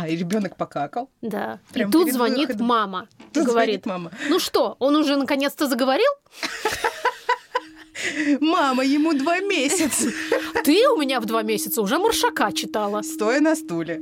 [0.00, 1.10] А, и ребенок покакал.
[1.20, 1.58] Да.
[1.72, 2.66] Прям и тут звонит выходом.
[2.66, 3.08] мама.
[3.32, 4.10] Тут говорит, звонит мама.
[4.28, 6.10] ну что, он уже наконец-то заговорил?
[8.40, 10.08] Мама, ему два месяца.
[10.64, 13.02] Ты у меня в два месяца уже Маршака читала.
[13.02, 14.00] Стоя на стуле.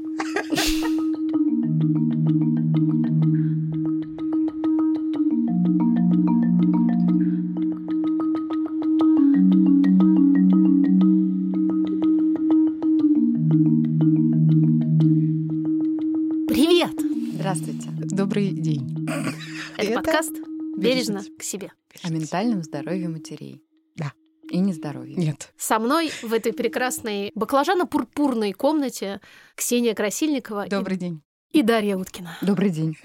[18.28, 19.08] Добрый день.
[19.78, 20.32] Это, Это подкаст
[20.76, 21.72] «Бережно «Бережно к себе».
[22.02, 23.62] О ментальном здоровье матерей.
[23.96, 24.12] Да.
[24.50, 25.16] И нездоровье.
[25.16, 25.50] Нет.
[25.56, 29.22] Со мной в этой прекрасной баклажано-пурпурной комнате
[29.54, 31.22] Ксения Красильникова и- Добрый день.
[31.52, 32.36] и Дарья Уткина.
[32.42, 32.98] Добрый день.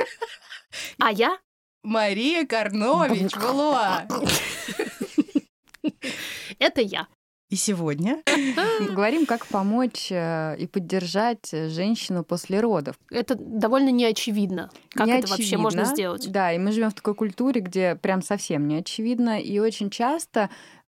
[0.99, 1.39] А я
[1.83, 4.05] Мария Карнович, Валуа.—
[6.59, 7.07] это я.
[7.53, 8.23] И сегодня
[8.79, 12.95] Поговорим, как помочь э, и поддержать женщину после родов.
[13.11, 15.95] Это довольно неочевидно, как Не это вообще можно очевидно.
[15.95, 16.31] сделать.
[16.31, 20.49] Да, и мы живем в такой культуре, где прям совсем не очевидно, и очень часто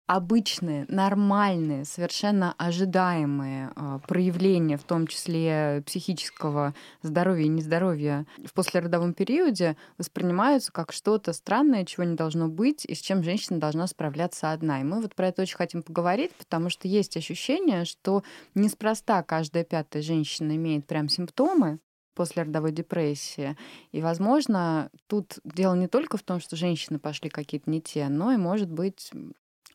[0.08, 9.14] обычные, нормальные, совершенно ожидаемые э, проявления, в том числе психического здоровья и нездоровья в послеродовом
[9.14, 14.54] периоде, воспринимаются как что-то странное, чего не должно быть, и с чем женщина должна справляться
[14.54, 14.80] одна.
[14.80, 18.24] И мы вот про это очень хотим поговорить, потому что есть ощущение, что
[18.56, 21.80] неспроста каждая пятая женщина имеет прям симптомы,
[22.16, 23.56] после родовой депрессии.
[23.92, 28.32] И, возможно, тут дело не только в том, что женщины пошли какие-то не те, но
[28.32, 29.12] и, может быть,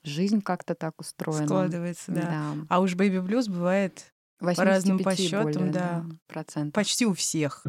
[0.04, 1.46] жизнь как-то так устроена.
[1.46, 2.20] складывается, да.
[2.22, 2.54] Да.
[2.68, 6.04] А уж бэйби блюз бывает 85 разным более, подсчётам, да.
[6.26, 6.74] процентов.
[6.74, 7.62] почти у всех.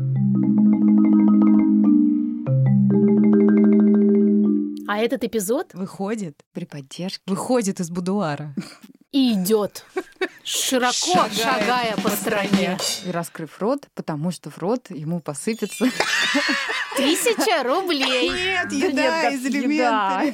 [4.88, 7.22] А этот эпизод Выходит, При поддержке.
[7.28, 8.54] выходит из будуара.
[9.12, 9.86] и идет
[10.44, 12.78] широко Шагая шагая по стране.
[13.06, 15.86] И раскрыв рот, потому что в рот ему посыпется
[16.98, 18.30] Тысяча рублей.
[18.30, 20.34] Нет, Да еда нет, из элементаря.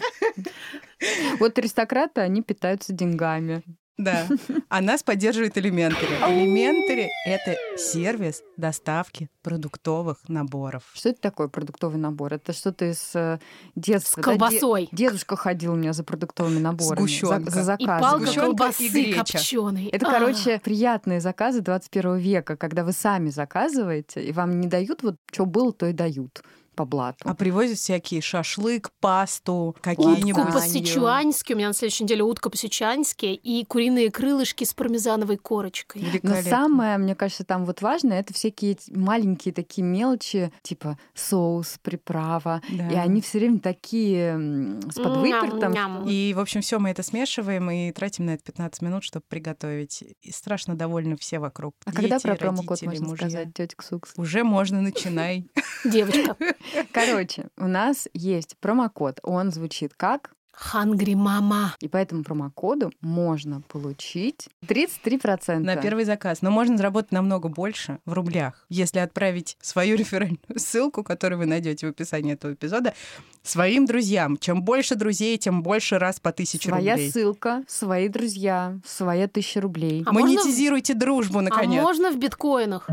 [1.40, 3.64] Вот аристократы, они питаются деньгами.
[3.98, 4.28] Да.
[4.70, 6.08] А нас поддерживает Элементари.
[6.30, 10.84] Элементари— это сервис доставки продуктовых наборов.
[10.94, 12.34] Что это такое продуктовый набор?
[12.34, 13.40] Это что-то из э, С
[13.76, 14.24] детства.
[14.24, 14.30] да?
[14.30, 14.88] колбасой.
[14.94, 16.98] Де- Дедушка ходил у меня за продуктовыми наборами.
[16.98, 17.52] Сгущёнка.
[17.52, 18.00] За, за И заказом.
[18.10, 19.86] палка Сгущёнка и колбасы копченой.
[19.88, 25.18] Это, короче, приятные заказы 21 века, когда вы сами заказываете, и вам не дают вот,
[25.30, 26.42] что было, то и дают
[26.80, 27.28] по блату.
[27.28, 30.46] А привозят всякие шашлык, пасту, Утку какие-нибудь...
[30.46, 30.54] Лазанью.
[30.54, 31.52] по-сичуански.
[31.52, 36.22] У меня на следующей неделе утка по-сичуански и куриные крылышки с пармезановой корочкой.
[36.24, 42.62] Но самое, мне кажется, там вот важное, это всякие маленькие такие мелочи, типа соус, приправа.
[42.70, 42.88] Да.
[42.88, 45.74] И они все время такие с подвыпертом.
[45.74, 46.08] Ням-ням.
[46.08, 50.02] И, в общем, все мы это смешиваем и тратим на это 15 минут, чтобы приготовить.
[50.22, 51.76] И страшно довольны все вокруг.
[51.84, 53.30] А когда Дети, про промокод можно мужья.
[53.30, 54.14] сказать, тетя Ксукс?
[54.16, 55.46] Уже можно, начинай.
[55.84, 56.38] Девочка.
[56.92, 59.20] Короче, у нас есть промокод.
[59.24, 60.32] Он звучит как?
[60.52, 61.74] Хангри мама.
[61.80, 65.60] И по этому промокоду можно получить 33%.
[65.60, 66.42] На первый заказ.
[66.42, 71.88] Но можно заработать намного больше в рублях, если отправить свою реферальную ссылку, которую вы найдете
[71.88, 72.94] в описании этого эпизода,
[73.42, 74.36] своим друзьям.
[74.36, 77.10] Чем больше друзей, тем больше раз по тысяче Своя рублей.
[77.10, 80.04] ссылка, свои друзья, своя тысяча рублей.
[80.06, 81.82] А можно Монетизируйте дружбу, А наконец.
[81.82, 82.90] можно в биткоинах.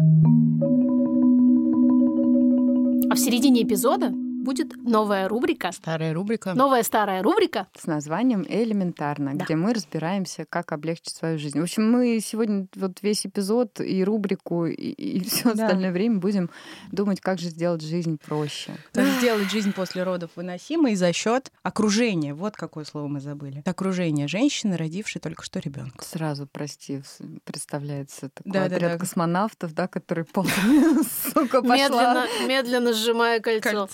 [3.16, 4.12] В середине эпизода
[4.46, 5.72] будет новая рубрика.
[5.72, 6.54] Старая рубрика.
[6.54, 7.66] Новая старая рубрика.
[7.76, 9.44] с названием «Элементарно», Да.
[9.44, 11.58] где мы разбираемся, как облегчить свою жизнь.
[11.58, 15.64] В общем, мы сегодня вот весь эпизод и рубрику, и, все Да.
[15.66, 16.48] остальное время будем
[16.92, 18.72] думать, как же сделать жизнь проще.
[18.92, 22.32] Как сделать жизнь после родов выносимой за счет окружения.
[22.32, 23.62] Вот какое слово мы забыли.
[23.66, 26.04] Окружение женщины, родившей только что ребенка.
[26.04, 27.02] Сразу, прости,
[27.44, 28.76] представляется такой Да-да-да.
[28.76, 30.52] отряд космонавтов, да, который полный,
[31.34, 31.76] сука, пошла.
[31.76, 33.88] Медленно, медленно сжимая кольцо.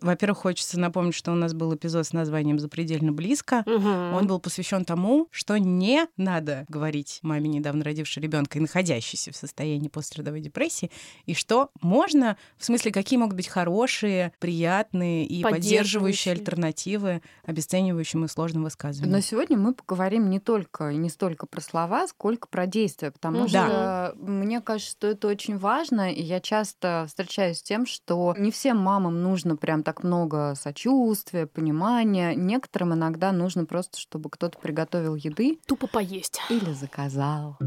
[0.00, 3.62] Во-первых, хочется напомнить, что у нас был эпизод с названием «Запредельно близко».
[3.66, 4.14] Мгм.
[4.14, 9.36] Он был посвящен тому, что не надо говорить маме, недавно родившей ребенка и находящейся в
[9.36, 10.90] состоянии послеродовой депрессии,
[11.26, 16.32] и что можно, в смысле, какие могут быть хорошие, приятные и поддерживающие Поддерживающие.
[16.34, 19.22] альтернативы обесценивающим и сложным Но высказываниям.
[19.22, 23.48] сегодня мы поговорим не только и не столько про слова, сколько про действия, потому Мгм.
[23.48, 28.50] что мне кажется, что это очень важно, и я часто встречаюсь с тем, что не
[28.50, 32.34] всем мамам нужно прям так много сочувствия, понимания.
[32.34, 36.40] Некоторым иногда нужно просто, чтобы кто-то приготовил еды Тупо поесть.
[36.48, 37.58] или заказал.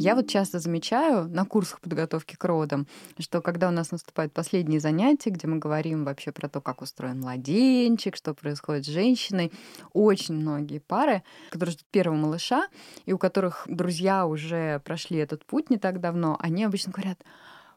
[0.00, 2.86] Я вот часто замечаю на курсах подготовки к родам,
[3.18, 7.20] что когда у нас наступают последние занятия, где мы говорим вообще про то, как устроен
[7.20, 9.52] младенчик, что происходит с женщиной,
[9.92, 12.66] очень многие пары, которые ждут первого малыша,
[13.04, 17.22] и у которых друзья уже прошли этот путь не так давно, они обычно говорят,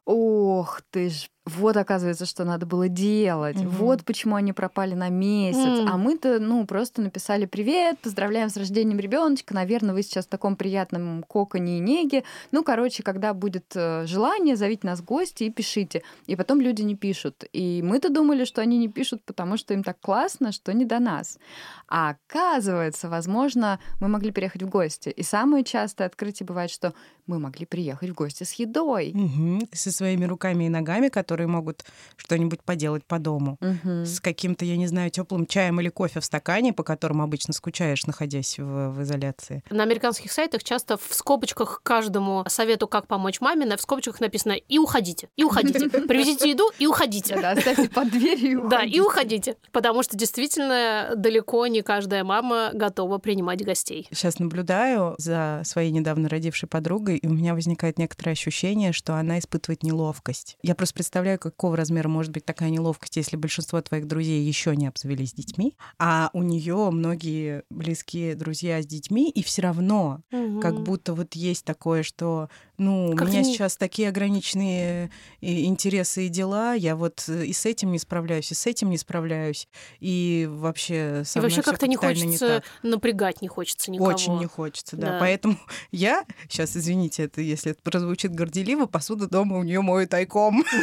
[0.06, 3.58] ох ты ж, вот оказывается, что надо было делать.
[3.58, 3.70] Угу.
[3.70, 5.58] Вот почему они пропали на месяц.
[5.58, 5.88] Mm.
[5.90, 9.54] А мы-то, ну, просто написали привет, поздравляем с рождением ребеночка.
[9.54, 12.24] Наверное, вы сейчас в таком приятном коконе и неге.
[12.52, 16.04] Ну, короче, когда будет э, желание, зовите нас в гости и пишите.
[16.28, 17.44] И потом люди не пишут.
[17.52, 21.00] И мы-то думали, что они не пишут, потому что им так классно, что не до
[21.00, 21.38] нас.
[21.90, 25.10] А оказывается, возможно, мы могли приехать в гости.
[25.10, 26.94] И самое частое открытие бывает, что
[27.28, 29.12] мы могли приехать в гости с едой.
[29.14, 29.68] Угу.
[29.74, 31.84] Со своими руками и ногами, которые которые могут
[32.16, 33.58] что-нибудь поделать по дому.
[33.60, 34.06] Угу.
[34.06, 38.06] С каким-то, я не знаю, теплым чаем или кофе в стакане, по которому обычно скучаешь,
[38.06, 39.64] находясь в, в изоляции.
[39.72, 44.78] На американских сайтах часто в скобочках каждому совету, как помочь маме, в скобочках написано «и
[44.78, 45.90] уходите, и уходите».
[46.08, 47.36] Привезите еду и уходите.
[47.42, 49.56] Да, оставьте под дверью Да, и уходите.
[49.72, 54.08] Потому что действительно далеко не каждая мама готова принимать гостей.
[54.12, 59.40] Сейчас наблюдаю за своей недавно родившей подругой, и у меня возникает некоторое ощущение, что она
[59.40, 60.58] испытывает неловкость.
[60.62, 64.76] Я просто представляю, представляю, какого размера может быть такая неловкость, если большинство твоих друзей еще
[64.76, 70.60] не обзавелись детьми, а у нее многие близкие друзья с детьми, и все равно угу.
[70.60, 73.54] как будто вот есть такое, что ну, как у меня не...
[73.54, 75.12] сейчас такие ограниченные
[75.42, 78.98] интересы и дела, я вот э, и с этим не справляюсь, и с этим не
[78.98, 79.68] справляюсь,
[80.00, 84.10] и вообще со И вообще как-то не хочется не напрягать, не хочется никого.
[84.10, 85.12] Очень не хочется, да.
[85.12, 85.20] да.
[85.20, 85.58] Поэтому
[85.92, 90.64] я, сейчас, извините, это если это прозвучит горделиво, посуду дома у нее мою тайком.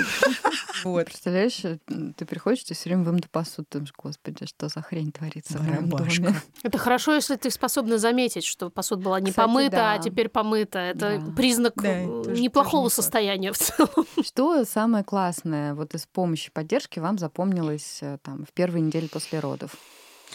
[0.83, 1.07] Вот.
[1.07, 1.79] Представляешь, э,
[2.17, 5.91] ты приходишь, ты все время вымыта посуду, думаешь, господи, что за хрень творится в моем
[5.91, 6.35] доме.
[6.63, 10.79] Это хорошо, если ты способна заметить, что посуда была не помыта, а теперь помыта.
[10.79, 14.07] Это признак неплохого состояния в целом.
[14.23, 19.41] Что самое классное вот из помощи, поддержки вам запомнилось э, там в первые недели после
[19.41, 19.77] родов?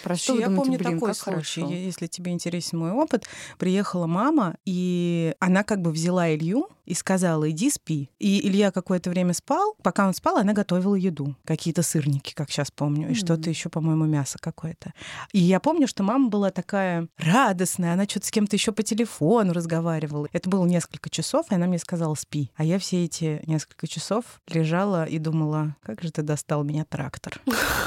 [0.04, 1.76] Про что я думаете, помню блин, такой случай, хорошо.
[1.76, 3.26] если тебе интересен мой опыт.
[3.58, 8.10] Приехала мама, и она как бы взяла Илью и сказала, иди спи.
[8.20, 9.76] И Илья какое-то время спал.
[9.82, 11.36] Пока он спал, она готовила еду.
[11.44, 13.16] Какие-то сырники, как сейчас помню, и mm-hmm.
[13.16, 14.94] что-то еще, по-моему, мясо какое-то.
[15.32, 19.54] И я помню, что мама была такая радостная, она что-то с кем-то еще по телефону
[19.54, 20.28] разговаривала.
[20.32, 22.52] Это было несколько часов, и она мне сказала, спи.
[22.56, 27.42] А я все эти несколько часов лежала и думала, как же ты достал меня трактор.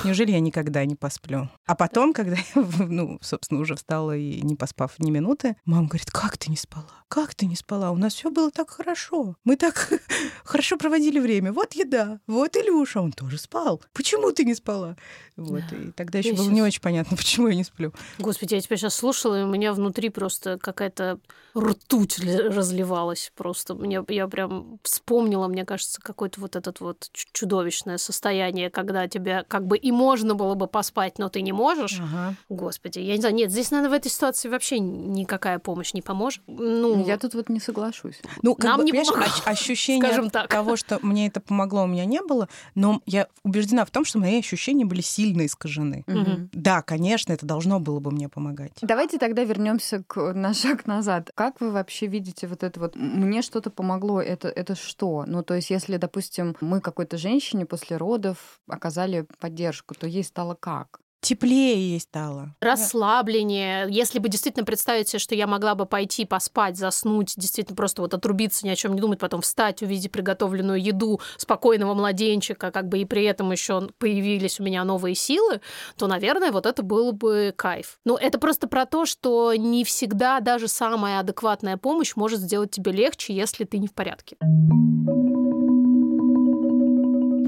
[0.04, 1.48] Неужели я никогда не посплю?
[1.66, 2.44] А потом, когда я,
[2.78, 6.86] ну, собственно, уже встала и не поспав ни минуты, мама говорит, как ты не спала?
[7.08, 7.90] Как ты не спала?
[7.90, 9.36] У нас все было так хорошо.
[9.44, 9.92] Мы так
[10.44, 11.52] хорошо проводили время.
[11.52, 13.82] Вот еда, вот Илюша, он тоже спал.
[13.92, 14.96] Почему ты не спала?
[15.36, 16.54] Вот, и тогда еще было сейчас...
[16.54, 17.92] не очень понятно, почему я не сплю.
[18.18, 21.20] Господи, я тебя сейчас слушала, и у меня внутри просто какая-то
[21.56, 23.74] ртуть разливалась просто.
[23.74, 29.66] Мне, я прям вспомнила, мне кажется, какое-то вот это вот чудовищное состояние, когда тебя как
[29.66, 31.87] бы и можно было бы поспать, но ты не можешь.
[32.00, 32.34] Ага.
[32.48, 36.42] Господи, я не знаю, нет, здесь, наверное, в этой ситуации вообще никакая помощь не поможет.
[36.46, 38.20] Ну, я тут вот не соглашусь.
[38.42, 42.22] Ну, как Нам бы, не помогло, ощущение того, что мне это помогло, у меня не
[42.22, 46.04] было, но я убеждена в том, что мои ощущения были сильные сильно искажены.
[46.06, 46.48] Угу.
[46.52, 48.72] Да, конечно, это должно было бы мне помогать.
[48.82, 51.30] Давайте тогда вернемся к, на шаг назад.
[51.34, 52.96] Как вы вообще видите вот это вот?
[52.96, 55.24] Мне что-то помогло, это, это что?
[55.26, 60.54] Ну, то есть, если, допустим, мы какой-то женщине после родов оказали поддержку, то ей стало
[60.54, 61.00] как?
[61.20, 62.54] Теплее ей стало.
[62.60, 63.86] Расслабление.
[63.90, 68.14] Если бы действительно представить себе, что я могла бы пойти поспать, заснуть, действительно просто вот
[68.14, 72.98] отрубиться, ни о чем не думать, потом встать, увидеть приготовленную еду спокойного младенчика, как бы
[72.98, 75.60] и при этом еще появились у меня новые силы,
[75.96, 77.98] то, наверное, вот это было бы кайф.
[78.04, 82.92] Но это просто про то, что не всегда даже самая адекватная помощь может сделать тебе
[82.92, 84.36] легче, если ты не в порядке.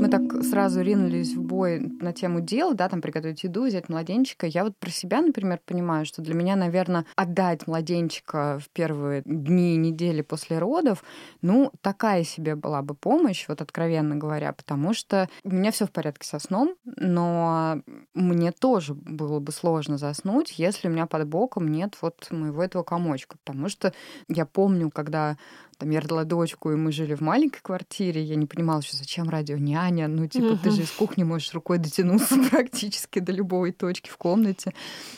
[0.01, 4.47] Мы так сразу ринулись в бой на тему дел, да, там приготовить еду, взять младенчика.
[4.47, 9.77] Я вот про себя, например, понимаю, что для меня, наверное, отдать младенчика в первые дни,
[9.77, 11.05] недели после родов,
[11.43, 15.93] ну, такая себе была бы помощь, вот откровенно говоря, потому что у меня все в
[15.93, 17.83] порядке со сном, но
[18.15, 22.85] мне тоже было бы сложно заснуть, если у меня под боком нет вот моего этого
[22.85, 23.93] комочка, потому что
[24.29, 25.37] я помню, когда
[25.81, 29.31] там я родила дочку, и мы жили в маленькой квартире, я не понимала, что зачем
[29.31, 34.11] радио няня, ну, типа, ты же из кухни можешь рукой дотянуться практически до любой точки
[34.11, 34.75] в комнате.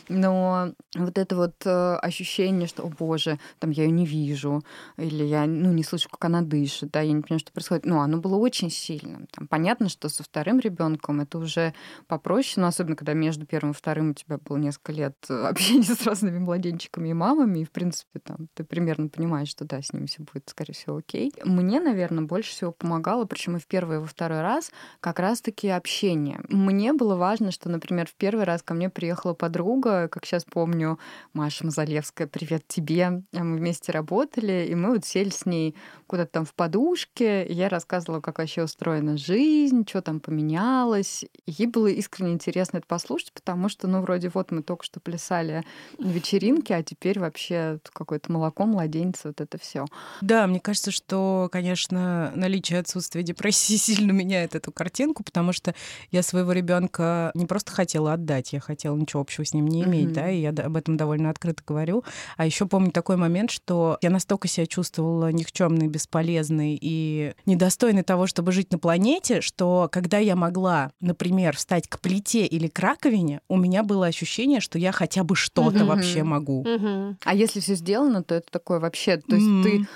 [0.09, 4.63] Но вот это вот э, ощущение, что, о боже, там я ее не вижу,
[4.97, 7.85] или я, ну, не слышу, как она дышит, да, я не понимаю, что происходит.
[7.85, 9.27] Ну, оно было очень сильным.
[9.33, 11.75] Там, понятно, что со вторым ребенком это уже
[12.07, 16.07] попроще, но особенно, когда между первым и вторым у тебя было несколько лет общения с
[16.07, 20.07] разными младенчиками и мамами, и, в принципе, там, ты примерно понимаешь, что да, с ними
[20.07, 21.33] все будет, скорее всего, окей.
[21.45, 25.69] Мне, наверное, больше всего помогало, причем и в первый, и во второй раз, как раз-таки
[25.69, 26.41] общение.
[26.49, 30.99] Мне было важно, что, например, в первый раз ко мне приехала подруга, как сейчас помню,
[31.33, 33.23] Маша Мазалевская, привет тебе.
[33.33, 35.75] Мы вместе работали, и мы вот сели с ней
[36.07, 41.25] куда-то там в подушке, я рассказывала, как вообще устроена жизнь, что там поменялось.
[41.47, 45.65] Ей было искренне интересно это послушать, потому что, ну, вроде вот мы только что плясали
[45.99, 49.87] на вечеринке, а теперь вообще какое-то молоко, младенец, вот это все.
[50.21, 55.75] Да, мне кажется, что, конечно, наличие отсутствия депрессии сильно меняет эту картинку, потому что
[56.11, 60.09] я своего ребенка не просто хотела отдать, я хотела ничего общего с ним не иметь,
[60.09, 60.13] mm-hmm.
[60.13, 62.05] да, и я об этом довольно открыто говорю.
[62.37, 68.27] А еще помню такой момент, что я настолько себя чувствовала никчемной, бесполезной и недостойной того,
[68.27, 73.41] чтобы жить на планете, что когда я могла, например, встать к плите или к раковине,
[73.49, 75.85] у меня было ощущение, что я хотя бы что-то mm-hmm.
[75.85, 76.65] вообще могу.
[76.65, 77.17] Mm-hmm.
[77.25, 79.63] А если все сделано, то это такое вообще, то есть mm-hmm.
[79.63, 79.89] ты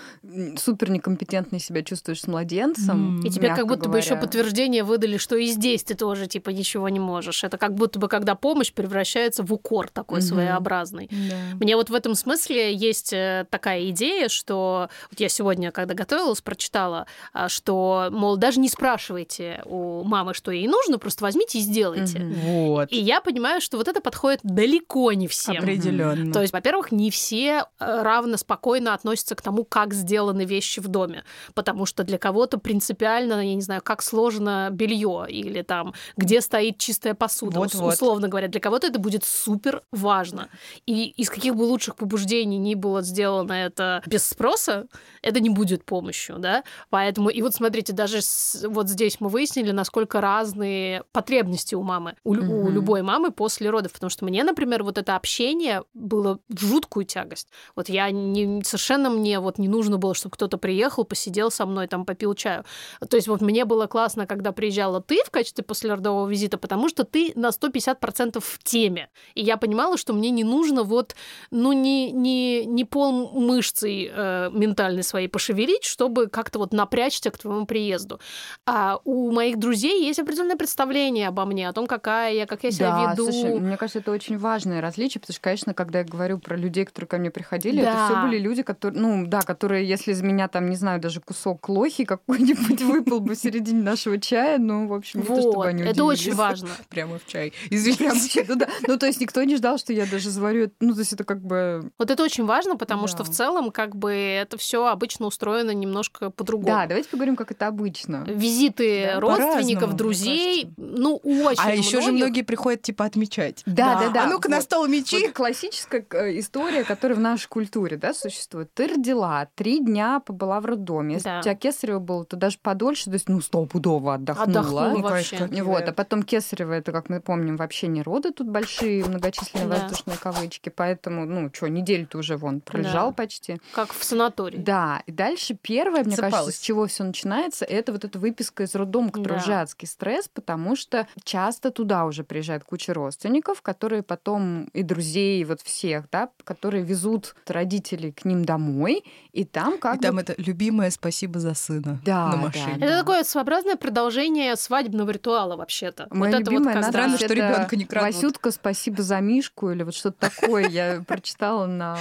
[0.59, 3.21] супер некомпетентный себя чувствуешь с младенцем.
[3.23, 3.93] И тебе как будто говоря.
[3.93, 7.45] бы еще подтверждение выдали, что и здесь ты тоже типа ничего не можешь.
[7.45, 10.23] Это как будто бы когда помощь превращается в укор такой mm-hmm.
[10.23, 11.07] своеобразный.
[11.07, 11.57] Yeah.
[11.61, 16.41] Мне вот в этом смысле есть э, такая идея, что вот я сегодня, когда готовилась,
[16.41, 21.61] прочитала, а, что, мол, даже не спрашивайте у мамы, что ей нужно, просто возьмите и
[21.61, 22.19] сделайте.
[22.19, 22.67] Mm-hmm.
[22.67, 22.93] Вот.
[22.93, 25.59] И я понимаю, что вот это подходит далеко не всем.
[25.59, 26.33] Определенно.
[26.33, 30.89] То есть, во-первых, не все э, равно спокойно относятся к тому, как сделаны вещи в
[30.89, 36.41] доме, потому что для кого-то принципиально, я не знаю, как сложено белье или там, где
[36.41, 37.93] стоит чистая посуда, вот, вот.
[37.93, 40.49] условно говоря, для кого-то это будет супер важно.
[40.87, 44.87] И из каких бы лучших побуждений ни было сделано это без спроса,
[45.21, 46.65] это не будет помощью, да.
[46.89, 52.15] Поэтому и вот смотрите, даже с, вот здесь мы выяснили, насколько разные потребности у мамы,
[52.25, 52.49] у, mm-hmm.
[52.49, 57.05] у любой мамы после родов, потому что мне, например, вот это общение было в жуткую
[57.05, 57.49] тягость.
[57.75, 61.87] Вот я не, совершенно мне вот не нужно было, чтобы кто-то приехал, посидел со мной,
[61.87, 62.65] там попил чаю.
[63.09, 67.05] То есть вот мне было классно, когда приезжала ты в качестве послеродового визита, потому что
[67.05, 69.09] ты на 150% в теме.
[69.35, 71.15] И я понимала, что мне не нужно вот,
[71.51, 77.39] ну, не, не, не пол мышцей э, ментальной своей пошевелить, чтобы как-то вот напрячься к
[77.39, 78.21] твоему приезду.
[78.67, 82.71] А у моих друзей есть определенное представление обо мне, о том, какая я, как я
[82.71, 83.31] себя да, веду.
[83.31, 86.85] Слушай, мне кажется, это очень важное различие, потому что, конечно, когда я говорю про людей,
[86.85, 87.91] которые ко мне приходили, да.
[87.91, 91.21] это все были люди, которые, ну, да, которые, если из меня там, не знаю, даже
[91.21, 95.51] кусок лохи какой-нибудь выпал бы в середине нашего чая, ну, в общем, не вот, то,
[95.51, 96.69] чтобы они Это очень важно.
[96.89, 97.53] Прямо в чай.
[97.71, 98.05] Извините.
[98.05, 98.69] Прямо в чай, ну, да.
[98.87, 101.41] ну, то есть никто не ждал, что я даже заварю, ну, то есть это как
[101.41, 101.91] бы...
[101.99, 103.09] Вот это очень важно, потому да.
[103.09, 106.69] что в целом как бы это все обычно устроено немножко по-другому.
[106.69, 108.25] Да, давайте поговорим, как это обычно.
[108.27, 113.63] Визиты да, родственников, друзей, ну, очень А еще же многие приходят, типа, отмечать.
[113.67, 114.25] Да, да, да.
[114.25, 114.57] А ну-ка вот.
[114.57, 115.27] на стол мечи.
[115.27, 118.73] Вот классическая э, история, которая в нашей культуре, да, существует.
[118.75, 121.15] Ты родила, три дня побыла в роддоме.
[121.15, 121.39] Если да.
[121.39, 124.61] у тебя кесарево было, то даже подольше, то есть, ну, стопудово отдохнула.
[124.61, 125.49] Отдохнула вообще.
[125.63, 129.77] Вот, а потом кесарево, это, как мы помним, вообще не роды, тут большие многочисленные да.
[129.77, 133.15] воздушные кавычки, поэтому, ну, что, неделю-то уже вон пролежал да.
[133.15, 133.61] почти.
[133.73, 134.59] Как в санатории.
[134.59, 136.35] Да, и дальше первое, мне Цепалась.
[136.35, 139.43] кажется, с чего все начинается, это вот эта выписка из роддома, который да.
[139.43, 145.45] уже адский стресс, потому что часто туда уже приезжает куча родственников, которые потом и друзей,
[145.45, 150.35] вот всех, да, которые везут родителей к ним домой, и там как И там это
[150.39, 152.77] любимое спасибо за сына да, на машине.
[152.79, 156.09] Да, это такое своеобразное продолжение свадебного ритуала вообще-то.
[156.11, 158.15] Моя вот любимая, это вот странно, что ребенка не крадут.
[158.15, 160.69] Васютка, спасибо за Мишку или вот что-то такое.
[160.69, 161.99] Я прочитала на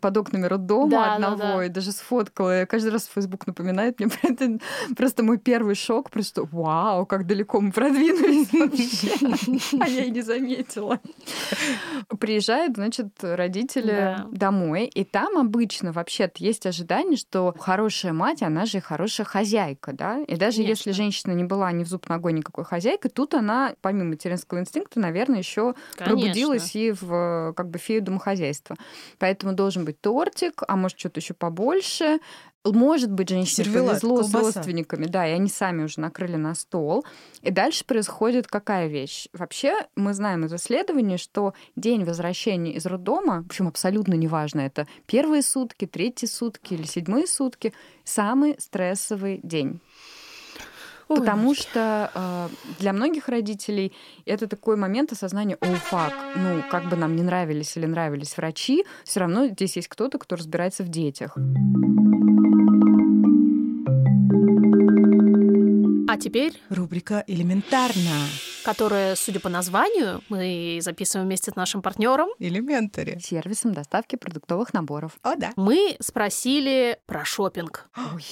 [0.00, 2.66] под окнами роддома одного и даже сфоткала.
[2.66, 4.58] Каждый раз Facebook напоминает мне про это.
[4.96, 9.80] Просто мой первый шок, просто вау, как далеко мы продвинулись вообще.
[9.80, 11.00] А я и не заметила.
[12.18, 18.80] Приезжают, значит, родители домой, и там обычно вообще есть ожидание, что хорошая мать, она же
[18.80, 20.20] хорошая хозяйка, да?
[20.20, 24.10] И даже если женщина не была ни в зуб ногой никакой хозяйкой, тут она, помимо
[24.10, 28.76] материнского инстинкта, наверное, еще пробудилась и в как бы фею домохозяйства.
[29.18, 32.20] Поэтому должен быть тортик, а может что-то еще побольше.
[32.72, 34.52] Может быть, женщине Сервелат, повезло колбаса.
[34.52, 37.04] с родственниками, да, и они сами уже накрыли на стол.
[37.42, 39.28] И дальше происходит какая вещь?
[39.32, 44.86] Вообще, мы знаем из исследований, что день возвращения из роддома, в общем, абсолютно неважно, это
[45.06, 47.72] первые сутки, третьи сутки или седьмые сутки,
[48.04, 49.80] самый стрессовый день.
[51.08, 52.48] Ой, Потому что э,
[52.80, 53.92] для многих родителей
[54.24, 58.84] это такой момент осознания, о, фак, ну, как бы нам не нравились или нравились врачи,
[59.04, 61.36] все равно здесь есть кто-то, кто разбирается в детях.
[66.08, 68.26] А теперь, Рубрика «Элементарно».
[68.64, 73.16] которая, судя по названию, мы записываем вместе с нашим партнером, Элементари.
[73.22, 75.12] Сервисом доставки продуктовых наборов.
[75.22, 75.52] О, да.
[75.54, 77.88] мы спросили про шопинг.
[78.12, 78.24] Ой,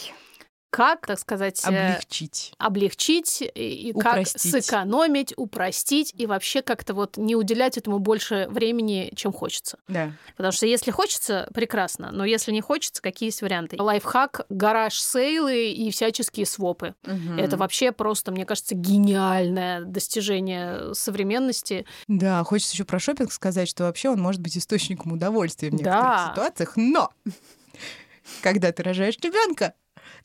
[0.74, 2.52] Как, так сказать, э, Облегчить.
[2.58, 9.12] облегчить и и как сэкономить, упростить и вообще как-то вот не уделять этому больше времени,
[9.14, 9.78] чем хочется.
[9.86, 10.10] Да.
[10.36, 13.80] Потому что если хочется, прекрасно, но если не хочется, какие есть варианты?
[13.80, 16.94] Лайфхак, гараж сейлы и всяческие свопы.
[17.04, 17.38] мгм.
[17.38, 21.86] Это вообще просто, мне кажется, гениальное достижение современности.
[22.08, 26.00] Да, хочется еще про шопинг сказать, что вообще он может быть источником удовольствия в некоторых
[26.02, 26.30] Да.
[26.32, 27.12] ситуациях, но
[28.42, 29.74] когда ты рожаешь ребенка,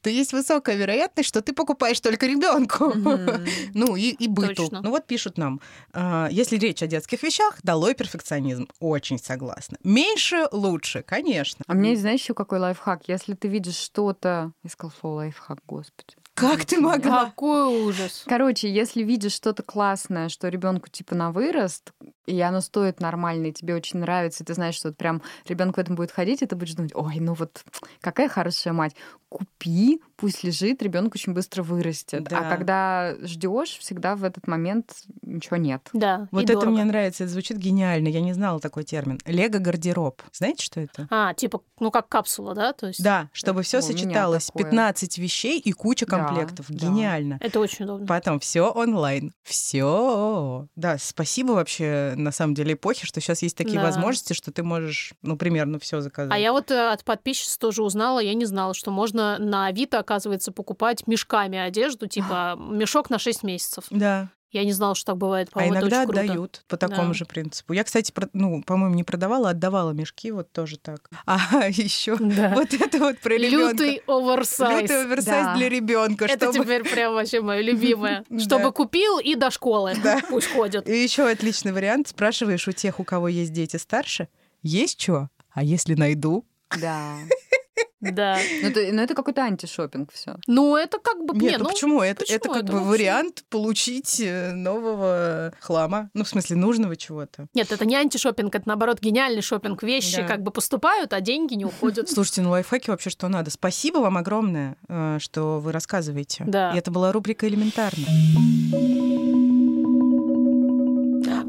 [0.01, 2.93] то есть высокая вероятность, что ты покупаешь только ребенку.
[2.93, 3.45] Мгм.
[3.73, 4.63] Ну и, и быту.
[4.63, 4.81] Точно.
[4.81, 5.61] Ну вот пишут нам,
[5.93, 8.67] а, если речь о детских вещах, долой перфекционизм.
[8.79, 9.77] Очень согласна.
[9.83, 11.63] Меньше лучше, конечно.
[11.67, 13.03] А есть, знаешь, еще какой лайфхак?
[13.07, 14.51] Если ты видишь что-то...
[14.63, 16.15] Я сказала слово лайфхак, господи.
[16.39, 17.25] Как ты могла?
[17.25, 18.23] Какой ужас.
[18.25, 21.91] Короче, если видишь что-то классное, что ребенку типа на вырост,
[22.29, 25.77] и оно стоит нормально, и тебе очень нравится, и ты знаешь, что вот прям ребенок
[25.77, 27.63] в этом будет ходить, и ты будешь думать, ой, ну вот
[28.01, 28.95] какая хорошая мать.
[29.29, 32.23] Купи, пусть лежит, ребенок очень быстро вырастет.
[32.23, 32.39] Да.
[32.39, 35.87] А когда ждешь, всегда в этот момент ничего нет.
[35.93, 36.71] Да, Вот и это дорого.
[36.71, 38.07] мне нравится, это звучит гениально.
[38.07, 39.19] Я не знала такой термин.
[39.27, 40.23] Лего-гардероб.
[40.33, 41.07] Знаете, что это?
[41.11, 42.73] А, типа, ну как капсула, да?
[42.73, 44.47] То есть Да, чтобы все у меня сочеталось.
[44.47, 44.63] такое.
[44.63, 46.65] 15 вещей и куча Да, комплектов.
[46.69, 46.75] да.
[46.87, 47.37] Гениально.
[47.39, 48.07] это очень удобно.
[48.07, 49.31] Потом все онлайн.
[49.43, 50.67] Все.
[50.75, 53.85] Да, спасибо вообще, на самом деле, эпохе, что сейчас есть такие Да.
[53.85, 56.31] возможности, что ты можешь, ну, примерно все заказать.
[56.33, 59.99] А я вот э, от подписчиц тоже узнала, я не знала, что можно на Авито,
[59.99, 63.85] оказывается, покупать мешками одежду, типа мешок на 6 месяцев.
[63.89, 64.29] Да.
[64.51, 65.49] Я не знала, что так бывает.
[65.51, 66.21] А По-моему, это иногда очень круто.
[66.21, 67.13] отдают по такому Да.
[67.13, 67.73] же принципу.
[67.73, 71.09] Я, кстати, про- ну, по-моему, не продавала, а отдавала мешки, вот тоже так.
[71.25, 72.49] А еще Да.
[72.55, 73.83] вот это вот про ребенка.
[73.83, 74.81] Лютый оверсайз.
[74.81, 75.55] Лютый оверсайз Да.
[75.55, 76.25] для ребенка.
[76.25, 76.65] Это чтобы...
[76.65, 78.23] теперь прям вообще мое любимое.
[78.29, 78.39] Да.
[78.39, 79.93] Чтобы купил и до школы.
[80.03, 80.19] Да.
[80.29, 80.87] Пусть ходят.
[80.89, 82.07] И еще отличный вариант.
[82.07, 84.27] Спрашиваешь у тех, у кого есть дети старше,
[84.63, 85.29] есть что?
[85.51, 86.45] А если найду?
[86.79, 87.15] Да.
[88.01, 88.37] Да.
[88.61, 90.35] Ну, это, ну, это какой-то антишопинг все.
[90.47, 91.33] Ну, это как бы...
[91.37, 92.01] Нет, не, ну, ну, почему?
[92.01, 92.35] Это, почему?
[92.37, 96.09] это как Это бы вообще- вариант получить э, нового хлама.
[96.13, 97.47] Ну, в смысле, нужного чего-то.
[97.53, 99.83] Нет, это не антишопинг, это наоборот гениальный шопинг.
[99.83, 100.27] Вещи Да.
[100.27, 102.09] как бы поступают, а деньги не уходят.
[102.09, 103.51] Слушайте, ну лайфхаки вообще что надо.
[103.51, 106.45] Спасибо вам огромное, э, что вы рассказываете.
[106.47, 106.73] Да.
[106.73, 108.05] И это была рубрика «Элементарно».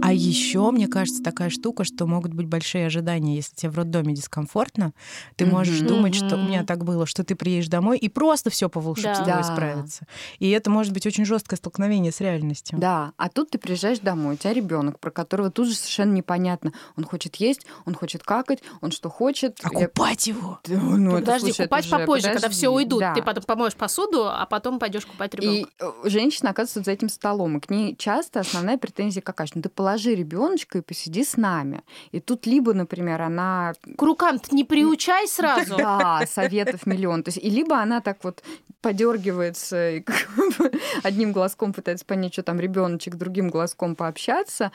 [0.02, 4.14] А еще, мне кажется, такая штука, что могут быть большие ожидания, если тебе в роддоме
[4.14, 4.92] дискомфортно,
[5.36, 8.68] ты можешь думать, что у меня так было, что ты приедешь домой и просто все
[8.68, 9.40] по волшебству Да.
[9.42, 10.06] исправится.
[10.38, 12.78] И это может быть очень жесткое столкновение с реальностью.
[12.78, 16.72] Да, а тут ты приезжаешь домой, у тебя ребенок, про которого тут же совершенно непонятно.
[16.96, 19.58] Он хочет есть, он хочет какать, он что хочет.
[19.62, 20.60] А Я- купать его?
[20.64, 23.00] Да, ну, это, Подожди, слушай, купать же- попозже, когда все уйдут.
[23.00, 23.14] да.
[23.14, 25.70] Ты потом помоешь посуду, а потом пойдешь купать И ребенка.
[25.80, 29.46] э, женщина оказывается за этим столом, и к ней часто основная претензия какая?
[29.46, 31.83] что, Ну, ты положи ребеночка и посиди с нами.
[32.12, 35.76] И тут либо, например, она К рукам-то не приучай сразу.
[35.76, 37.24] Да, советов миллион.
[37.24, 38.42] То есть, и либо она так вот
[38.81, 40.05] подергивается и
[41.03, 44.72] одним глазком пытается понять, что там ребеночек, другим глазком пообщаться,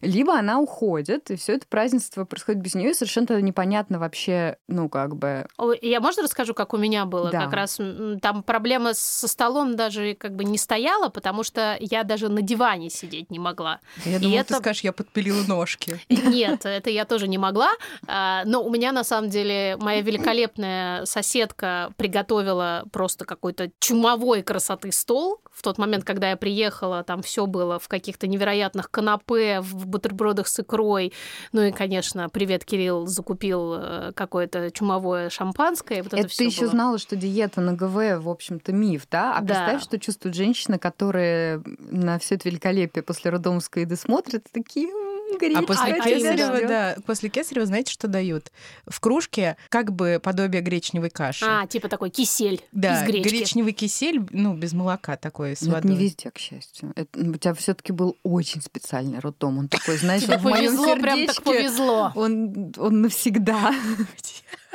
[0.00, 5.16] либо она уходит, и все это празднество происходит без нее, совершенно непонятно вообще, ну, как
[5.16, 5.46] бы.
[5.80, 7.30] Я можно расскажу, как у меня было?
[7.30, 7.44] Да.
[7.44, 7.80] Как раз
[8.20, 12.90] там проблема со столом даже как бы не стояла, потому что я даже на диване
[12.90, 13.80] сидеть не могла.
[14.04, 16.00] Я И думала, ты это- скажешь, я подпилила ножки.
[16.08, 17.70] Нет, это я тоже не могла.
[18.06, 24.92] А, Но у меня, на самом деле, моя великолепная соседка приготовила просто какой-то чумовой красоты
[24.92, 25.40] стол.
[25.52, 30.48] В тот момент, когда я приехала, там все было в каких-то невероятных канапе, в бутербродах
[30.48, 31.12] с икрой.
[31.52, 36.02] Ну и, конечно, привет, Кирилл закупил э, какое-то чумовое шампанское.
[36.02, 36.70] Вот это, Это, ты еще было.
[36.70, 39.36] знала, что диета на ГВ, в общем-то, миф, да?
[39.36, 39.46] А Да.
[39.46, 44.88] представь, что чувствуют женщины, которые на все это великолепие после роддомской еды смотрят, и такие...
[44.88, 46.68] «М, Горячо, А после а кесарева, ждёт».
[46.68, 48.52] да, после кесарева, знаете, что дают?
[48.86, 51.44] В кружке как бы подобие гречневой каши.
[51.48, 53.28] А, типа такой кисель да, из гречки.
[53.28, 55.90] гречневый кисель, ну, без молока такой, с Но это водой.
[55.92, 56.92] не везде, к счастью.
[56.94, 59.58] Это, ну, у тебя все-таки был очень специальный роддом.
[59.58, 62.12] Он такой, знаешь, Тебе вот в моем повезло, прям так повезло.
[62.14, 63.74] Он, он навсегда.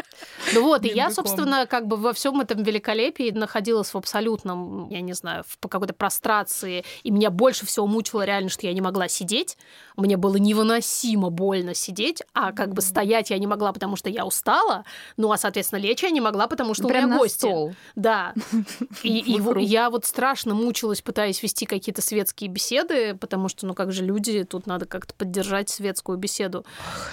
[0.53, 5.01] Ну вот, и я, собственно, как бы во всем этом великолепии находилась в абсолютном, я
[5.01, 9.07] не знаю, в какой-то прострации, и меня больше всего мучило реально, что я не могла
[9.07, 9.57] сидеть,
[9.97, 14.25] мне было невыносимо больно сидеть, а как бы стоять я не могла, потому что я
[14.25, 14.85] устала,
[15.17, 17.37] ну а, соответственно, лечь я не могла, потому что Прям у меня гости.
[17.37, 17.73] стол.
[17.95, 18.33] Да.
[19.03, 24.03] И, я вот страшно мучилась, пытаясь вести какие-то светские беседы, потому что, ну как же
[24.03, 26.65] люди, тут надо как-то поддержать светскую беседу.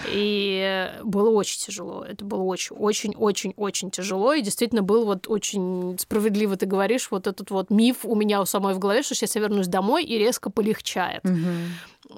[0.08, 2.04] И было очень тяжело.
[2.04, 4.32] Это было очень, очень, очень, очень тяжело.
[4.32, 8.46] И действительно был вот очень справедливо ты говоришь, вот этот вот миф у меня у
[8.46, 11.24] самой в голове, что сейчас я вернусь домой и резко полегчает.
[11.24, 11.72] Мгм.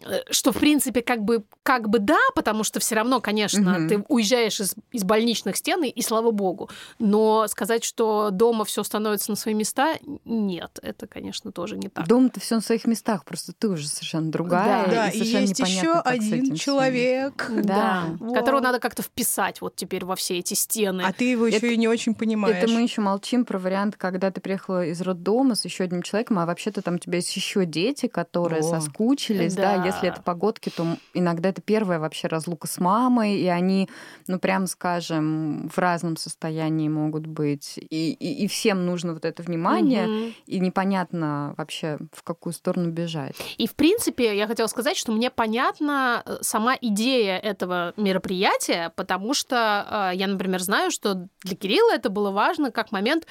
[0.05, 3.88] Э, Что, в принципе, как бы, как бы да, потому что все равно, конечно, Мгм.
[3.88, 6.70] ты уезжаешь из, из больничных стен, и, и слава богу.
[6.98, 12.07] Но сказать, что дома все становится на свои места, нет, это, конечно, тоже не так.
[12.07, 14.87] Дом-то все на своих местах, просто ты уже совершенно другая.
[14.87, 16.57] Да, Да, и и есть еще один этим всем.
[16.57, 17.50] человек.
[17.64, 18.05] Да.
[18.20, 18.35] Вот.
[18.35, 21.03] Которого надо как-то вписать вот теперь во все эти стены.
[21.03, 22.57] А ты его Это- еще и не очень понимаешь.
[22.57, 26.38] Это мы еще молчим про вариант, когда ты приехала из роддома с еще одним человеком,
[26.38, 28.62] а вообще-то там у тебя есть еще дети, которые О.
[28.62, 29.79] соскучились, да.
[29.79, 29.80] Да.
[29.85, 33.88] Если это погодки, то иногда это первая вообще разлука с мамой, и они,
[34.27, 39.43] ну прям скажем, в разном состоянии могут быть, и, и, и всем нужно вот это
[39.43, 40.35] внимание, Мгм.
[40.47, 43.37] и непонятно вообще в какую сторону бежать.
[43.59, 49.35] И, в принципе, я хотела сказать, что мне понятна э, сама идея этого мероприятия, потому
[49.35, 53.27] что э, я, например, знаю, что для Кирилла это было важно как момент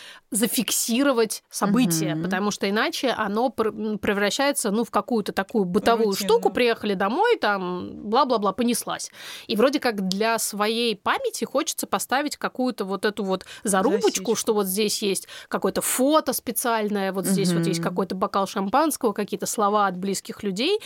[0.54, 2.24] зафиксировать событие, Мгм.
[2.24, 6.28] потому что иначе оно превращается ну, в какую-то такую бытовую Рутину.
[6.40, 9.12] Штуку, приехали домой, там, бла-бла-бла, понеслась.
[9.48, 14.36] И вроде как для своей памяти хочется поставить какую-то вот эту вот зарубочку, Засечку.
[14.36, 19.46] что вот здесь есть какое-то фото специальное, вот здесь вот есть какой-то бокал шампанского, какие-то
[19.46, 20.80] слова от близких людей.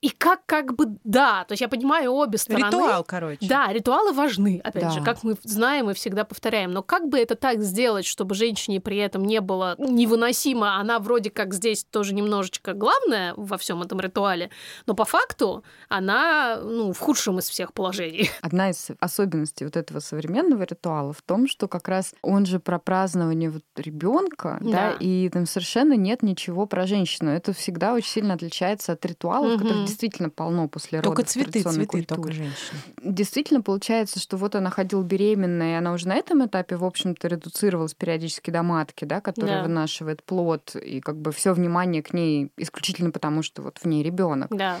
[0.00, 2.66] И как как бы да, то есть я понимаю обе стороны.
[2.66, 3.38] Ритуал, короче.
[3.46, 4.90] Да, ритуалы важны, опять Да.
[4.90, 6.72] же, как мы знаем и всегда повторяем.
[6.72, 11.30] Но как бы это так сделать, чтобы женщине при этом не было невыносимо, она вроде
[11.30, 14.50] как здесь тоже немножечко главная во всем этом ритуале,
[14.86, 18.30] но по факту она ну, в худшем из всех положений.
[18.42, 22.78] Одна из особенностей вот этого современного ритуала в том, что как раз он же про
[22.78, 24.70] празднование вот ребенка, да.
[24.70, 24.90] Да.
[24.98, 27.30] и там совершенно нет ничего про женщину.
[27.30, 29.62] Это всегда очень сильно отличается от ритуалов, Мгм.
[29.62, 32.32] которых действительно полно после Только родов в цветы, цветы, только культуре.
[32.34, 32.80] женщины.
[33.02, 37.28] Действительно получается, что вот она ходила беременная, и она уже на этом этапе, в общем-то,
[37.28, 39.62] редуцировалась периодически до матки, да, которая Да.
[39.68, 44.02] вынашивает плод, и как бы все внимание к ней исключительно потому, что вот в ней
[44.02, 44.48] ребенок.
[44.50, 44.78] Да,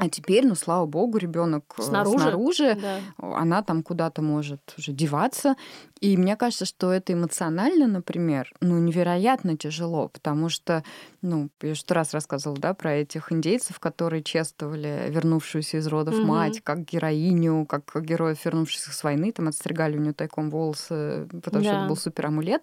[0.00, 2.18] А теперь, ну слава богу, ребенок э, Снаружи.
[2.18, 3.00] снаружи да.
[3.18, 5.56] она там куда-то может уже деваться.
[6.00, 10.82] И мне кажется, что это эмоционально, например, ну, невероятно тяжело, потому что,
[11.20, 16.26] ну, я сто раз рассказывала, да, про этих индейцев, которые чествовали вернувшуюся из родов Мгм.
[16.26, 21.62] мать, как героиню, как героев, вернувшихся с войны, там отстригали у нее тайком волосы, потому
[21.62, 21.78] что Да.
[21.80, 22.62] это был супер амулет.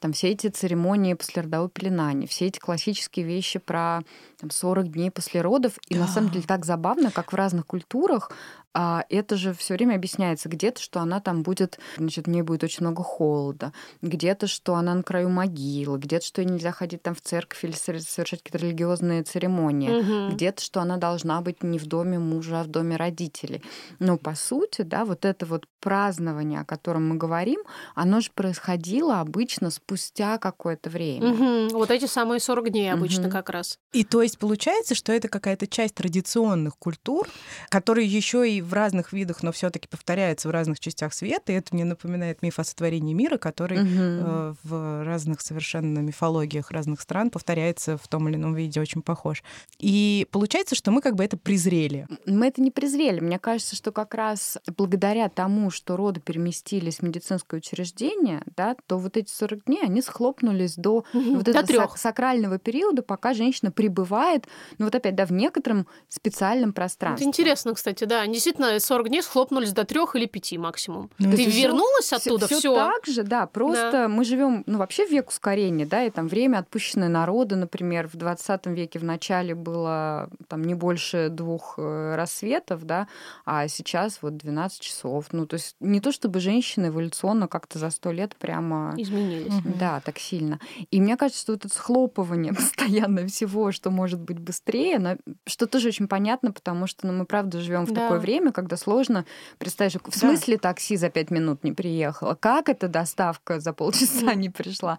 [0.00, 4.02] Там все эти церемонии послеродового пеленания, все эти классические вещи про
[4.38, 5.72] там, 40 дней после родов.
[5.88, 6.34] И на самом Да.
[6.34, 8.32] деле так забавно, как в разных культурах
[8.74, 12.64] а, это же все время объясняется где-то, что она там будет, значит, в ней будет
[12.64, 17.14] очень много холода, где-то, что она на краю могилы, где-то, что ей нельзя ходить там
[17.14, 20.34] в церковь или совершать какие-то религиозные церемонии, Мгм.
[20.34, 23.62] где-то, что она должна быть не в доме мужа, а в доме родителей.
[24.00, 27.60] Но по сути, да, вот это вот празднование, о котором мы говорим,
[27.94, 31.28] оно же происходило обычно спустя какое-то время.
[31.28, 31.68] Мгм.
[31.68, 33.30] Вот эти самые 40 дней обычно Мгм.
[33.30, 33.78] как раз.
[33.92, 37.28] И то есть получается, что это какая-то часть традиционных культур,
[37.68, 41.52] которые еще и в разных видах, но все-таки повторяются в разных частях света.
[41.52, 43.90] И это мне напоминает миф о сотворении мира, который Мгм.
[43.98, 49.42] э, в разных совершенно мифологиях разных стран повторяется в том или ином виде, очень похож.
[49.78, 52.06] И получается, что мы как бы это презрели.
[52.26, 53.20] Мы это не презрели.
[53.20, 58.98] Мне кажется, что как раз благодаря тому, что роды переместились в медицинское учреждение, да, то
[58.98, 61.34] вот эти 40 дней, они схлопнулись до Мгм.
[61.36, 61.82] вот До этого трех.
[61.94, 64.46] сак- сакрального периода, пока женщина пребывает,
[64.78, 67.26] ну вот опять, да, в некотором специальном Это пространстве.
[67.26, 68.26] интересно, кстати, да.
[68.56, 71.10] Действительно, 40 дней схлопнулись до трех или пяти максимум.
[71.18, 72.74] Ну, Ты вернулась Всё- оттуда, всё все.
[72.74, 73.46] так же, да.
[73.46, 78.08] Просто мы живем, ну, вообще в век ускорения, да, и там время, отпущенное народу, например,
[78.08, 83.08] в 20 веке в начале было там не больше двух э, рассветов, да,
[83.44, 85.26] а сейчас вот 12 часов.
[85.32, 88.94] Ну, то есть не то чтобы женщины эволюционно как-то за сто лет прямо...
[88.96, 89.52] Изменились.
[89.78, 90.60] Да, так сильно.
[90.90, 95.66] И мне кажется, что вот это схлопывание постоянно всего, что может быть быстрее, оно- что
[95.66, 98.02] тоже очень понятно, потому что ну, мы правда живем в Да.
[98.02, 99.24] такое время, когда сложно
[99.58, 100.10] представить, в Да.
[100.18, 104.98] смысле такси за пять минут не приехало, как эта доставка за полчаса не пришла.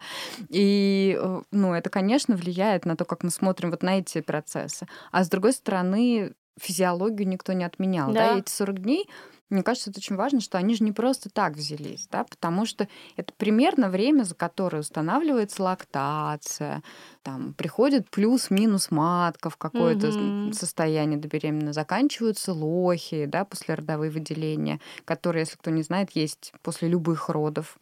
[0.50, 4.88] И э, ну, это, конечно, влияет на то, как мы смотрим вот на эти процессы.
[5.12, 8.12] А с другой стороны, физиологию никто не отменял.
[8.12, 8.30] Да.
[8.32, 8.36] Да.
[8.36, 9.10] И эти 40 дней
[9.50, 12.88] Мне кажется, это очень важно, что они же не просто так взялись, да, потому что
[13.16, 16.82] это примерно время, за которое устанавливается лактация,
[17.24, 20.52] там приходит плюс-минус матка в какое-то Мгм.
[20.52, 26.88] состояние до беременности, заканчиваются лохи, да, послеродовые выделения, которые, если кто не знает, есть после
[26.90, 27.78] любых родов.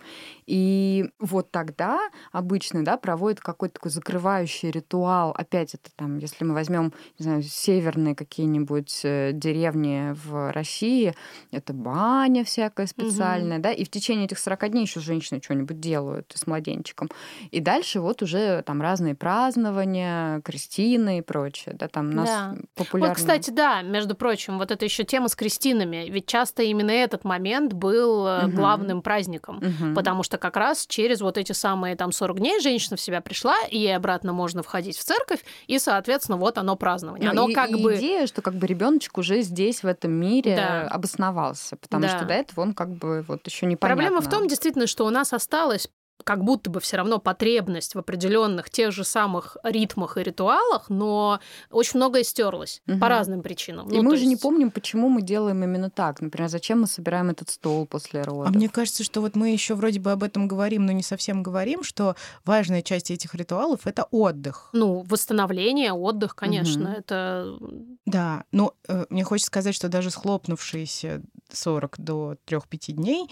[0.45, 1.99] И вот тогда
[2.32, 5.32] обычно, да, проводят какой-то такой закрывающий ритуал.
[5.32, 11.13] Опять это там, если мы возьмем, не знаю, северные какие-нибудь э, деревни в России,
[11.54, 16.32] это баня всякая специальная, да, и в течение этих 40 дней еще женщины что-нибудь делают
[16.36, 17.10] с младенчиком.
[17.52, 22.56] И дальше вот уже там разные празднования, крестины и прочее, да, там у нас Да.
[22.76, 23.10] популярно.
[23.13, 26.08] Вот, кстати, да, между прочим, вот это еще тема с крестинами.
[26.10, 28.56] Ведь часто именно этот момент был Мгм.
[28.56, 29.58] главным праздником.
[29.62, 29.96] Мгм.
[29.96, 33.56] Потому что как раз через вот эти самые там 40 дней женщина в себя пришла,
[33.70, 37.32] и ей обратно можно входить в церковь, и, соответственно, вот оно празднование.
[37.32, 37.96] Ну, Оно и- как и бы...
[37.96, 40.88] идея, что как бы ребеночек уже здесь, в этом мире, Да.
[40.88, 41.42] обосновался,
[41.77, 42.17] потому Да.
[42.17, 44.03] что до этого он как бы вот еще непонятно.
[44.03, 45.88] Проблема в том, действительно, что у нас осталось
[46.23, 51.39] как будто бы все равно потребность в определенных тех же самых ритмах и ритуалах, но
[51.69, 52.99] очень многое стерлось Мгм.
[52.99, 53.89] по разным причинам.
[53.89, 56.21] И Ну, мы же не есть- помним, почему мы делаем именно так.
[56.21, 58.56] Например, зачем мы собираем этот стол после А родов.
[58.56, 61.84] мне кажется, что вот мы еще вроде бы об этом говорим, но не совсем говорим,
[61.84, 64.69] что важная часть этих ритуалов это отдых.
[64.71, 66.93] Ну, восстановление, отдых, конечно, Мгм.
[66.99, 67.58] это
[68.06, 71.21] Да, но э, мне хочется сказать, что даже схлопнувшиеся
[71.52, 73.30] 40 до 3-5 дней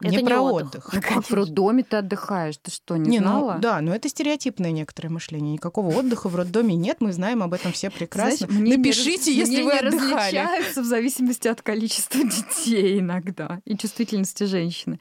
[0.00, 0.86] Это не не про отдых.
[0.86, 0.90] отдых.
[0.94, 2.56] Ну как в роддоме ты отдыхаешь?
[2.60, 3.58] Ты что, не, Не, ну, знала?
[3.58, 5.52] да, но это стереотипное некоторое мышление.
[5.52, 8.48] Никакого отдыха в роддоме нет, мы знаем об этом все прекрасно.
[8.50, 10.36] Знаешь, Напишите, раз- если вы мнения отдыхали.
[10.36, 14.98] различаются в зависимости от количества детей иногда и чувствительности женщины.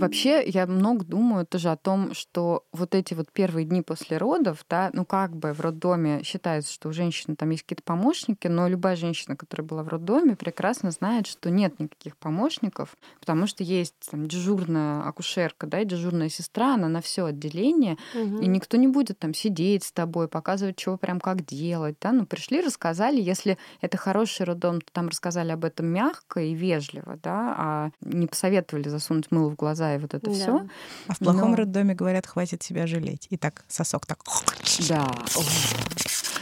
[0.00, 4.64] Вообще, я много думаю тоже о том, что вот эти вот первые дни после родов,
[4.68, 8.68] да, ну как бы в роддоме считается, что у женщины там есть какие-то помощники, но
[8.68, 13.94] любая женщина, которая была в роддоме, прекрасно знает, что нет никаких помощников, потому что есть
[14.10, 18.40] там дежурная акушерка, да, и дежурная сестра, она на все отделение, Мгм.
[18.40, 22.26] и никто не будет там сидеть с тобой, показывать, чего прям как делать, да, ну
[22.26, 27.54] пришли, рассказали, если это хороший роддом, то там рассказали об этом мягко и вежливо, да,
[27.58, 30.32] а не посоветовали засунуть мыло в глаза и вот это Да.
[30.32, 30.66] все.
[31.06, 33.26] А в плохом Но- роддоме говорят, хватит себя жалеть.
[33.30, 34.18] И так сосок так.
[34.88, 35.06] Да.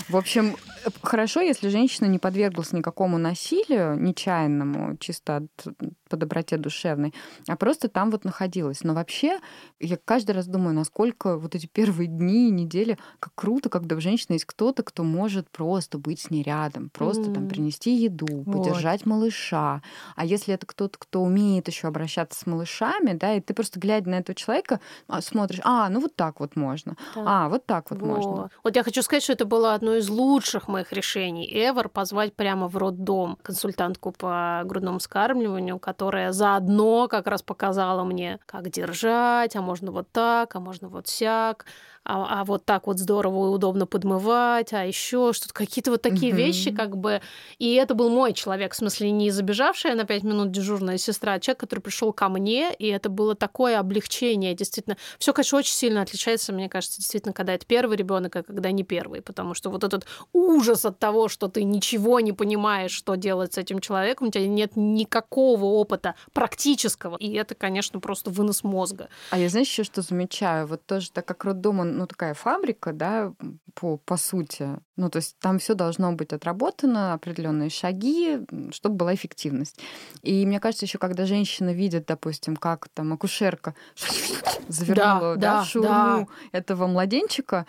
[0.09, 0.56] В общем,
[1.02, 5.66] хорошо, если женщина не подверглась никакому насилию нечаянному, чисто от,
[6.09, 7.14] по доброте душевной,
[7.49, 8.83] а просто там вот находилась.
[8.85, 9.38] Но вообще,
[9.81, 14.35] я каждый раз думаю, насколько вот эти первые дни, недели, как круто, когда у женщины
[14.35, 17.49] есть кто-то, кто может просто быть с ней рядом, просто там М.
[17.49, 18.87] принести еду, Вот.
[18.87, 19.83] подержать малыша.
[20.14, 24.09] А если это кто-то, кто умеет еще обращаться с малышами, да, и ты просто глядя
[24.11, 27.23] на этого человека а, смотришь, а, ну вот так вот можно, Да.
[27.25, 28.37] а, вот так вот можно.
[28.37, 28.53] Вот.
[28.64, 32.69] Вот я хочу сказать, что это было одно из лучших моих решений ever позвать прямо
[32.69, 35.95] в роддом консультантку по грудному вскармливанию, которая
[36.32, 41.66] заодно как раз показала мне, как держать, а можно вот так, а можно вот сяк,
[42.07, 46.33] а, а вот так вот здорово и удобно подмывать, а еще что-то, какие-то вот такие
[46.33, 46.38] Мгм.
[46.38, 47.21] вещи, как бы.
[47.59, 51.40] И это был мой человек, в смысле не забежавшая на пять минут дежурная сестра, а
[51.40, 54.97] человек, который пришел ко мне, и это было такое облегчение, действительно.
[55.19, 58.85] Все, конечно, очень сильно отличается, мне кажется, действительно, когда это первый ребенок, а когда не
[58.85, 63.55] первый, потому что вот этот ужас от того, что ты ничего не понимаешь, что делать
[63.55, 69.09] с этим человеком, у тебя нет никакого опыта практического, и это, конечно, просто вынос мозга.
[69.31, 70.66] А я, знаешь, еще что замечаю?
[70.66, 73.32] Вот тоже, так как роддом, он, ну, такая фабрика, да,
[73.74, 74.68] по, по сути.
[74.96, 79.80] Ну, то есть там все должно быть отработано, определенные шаги, чтобы была эффективность.
[80.22, 83.74] И мне кажется, еще когда женщина видит, допустим, как там акушерка
[84.68, 87.66] завернула Да, да, да, в шаурму этого младенчика,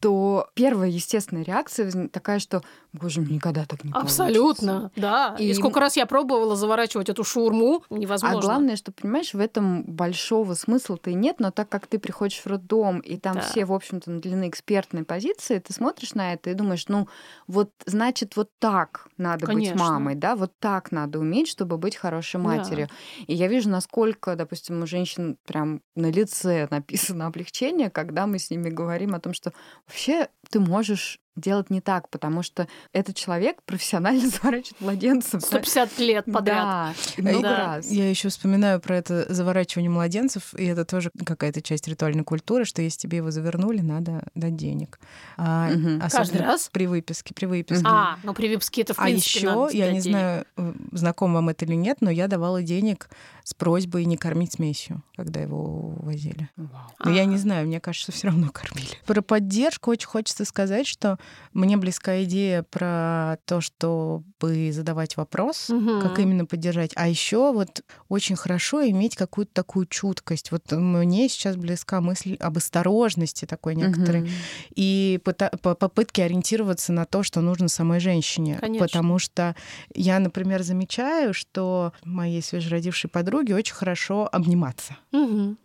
[0.00, 2.62] то первая естественная реакция такая, что,
[2.98, 4.24] боже, мне никогда так не получится».
[4.24, 5.36] Абсолютно, да.
[5.38, 5.50] И...
[5.50, 8.38] И- сколько раз я пробовала заворачивать эту шаурму, невозможно.
[8.38, 12.40] А главное, что, понимаешь, в этом большого смысла-то и нет, но так как ты приходишь
[12.40, 13.40] в роддом, и там Да.
[13.40, 17.08] все, в общем-то, наделены экспертной позиции, ты смотришь на это и думаешь, ну,
[17.46, 19.72] вот, значит, вот так надо Конечно.
[19.74, 22.44] быть мамой, да, вот так надо уметь, чтобы быть хорошей Да.
[22.44, 22.88] матерью.
[23.26, 28.50] И я вижу, насколько, допустим, у женщин прям на лице написано облегчение, когда мы с
[28.50, 29.52] ними говорим о том, что
[29.86, 35.42] вообще ты можешь делать не так, потому что этот человек профессионально заворачивает младенцев.
[35.42, 36.94] 150 лет подряд.
[37.16, 37.56] Да, много Да.
[37.76, 37.90] раз.
[37.90, 42.82] Я еще вспоминаю про это заворачивание младенцев, и это тоже какая-то часть ритуальной культуры, что
[42.82, 44.98] если тебе его завернули, надо дать денег.
[45.36, 46.68] А, особенно Каждый раз?
[46.72, 47.84] При выписке, при выписке.
[47.88, 50.02] А, ну при випске это в А принципе еще, надо я не денег.
[50.18, 53.08] знаю, э, знаком вам это или нет, но я давала денег
[53.48, 56.50] с просьбой не кормить смесью, когда его увозили.
[56.56, 56.82] Вау.
[57.02, 57.24] Но я А.
[57.24, 58.90] не знаю, мне кажется, все равно кормили.
[59.06, 61.18] Про поддержку очень хочется сказать, что
[61.54, 66.02] мне близка идея про то, чтобы задавать вопрос, Мгм.
[66.02, 66.92] как именно поддержать.
[66.94, 67.80] А еще вот
[68.10, 70.52] очень хорошо иметь какую-то такую чуткость.
[70.52, 74.30] Вот мне сейчас близка мысль об осторожности такой некоторой Мгм.
[74.74, 78.58] и попытки ориентироваться на то, что нужно самой женщине.
[78.60, 78.86] Конечно.
[78.86, 79.56] Потому что
[79.94, 84.96] я, например, замечаю, что моей свежеродившей подруге очень хорошо обниматься.
[85.12, 85.58] Мгм.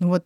[0.00, 0.24] Вот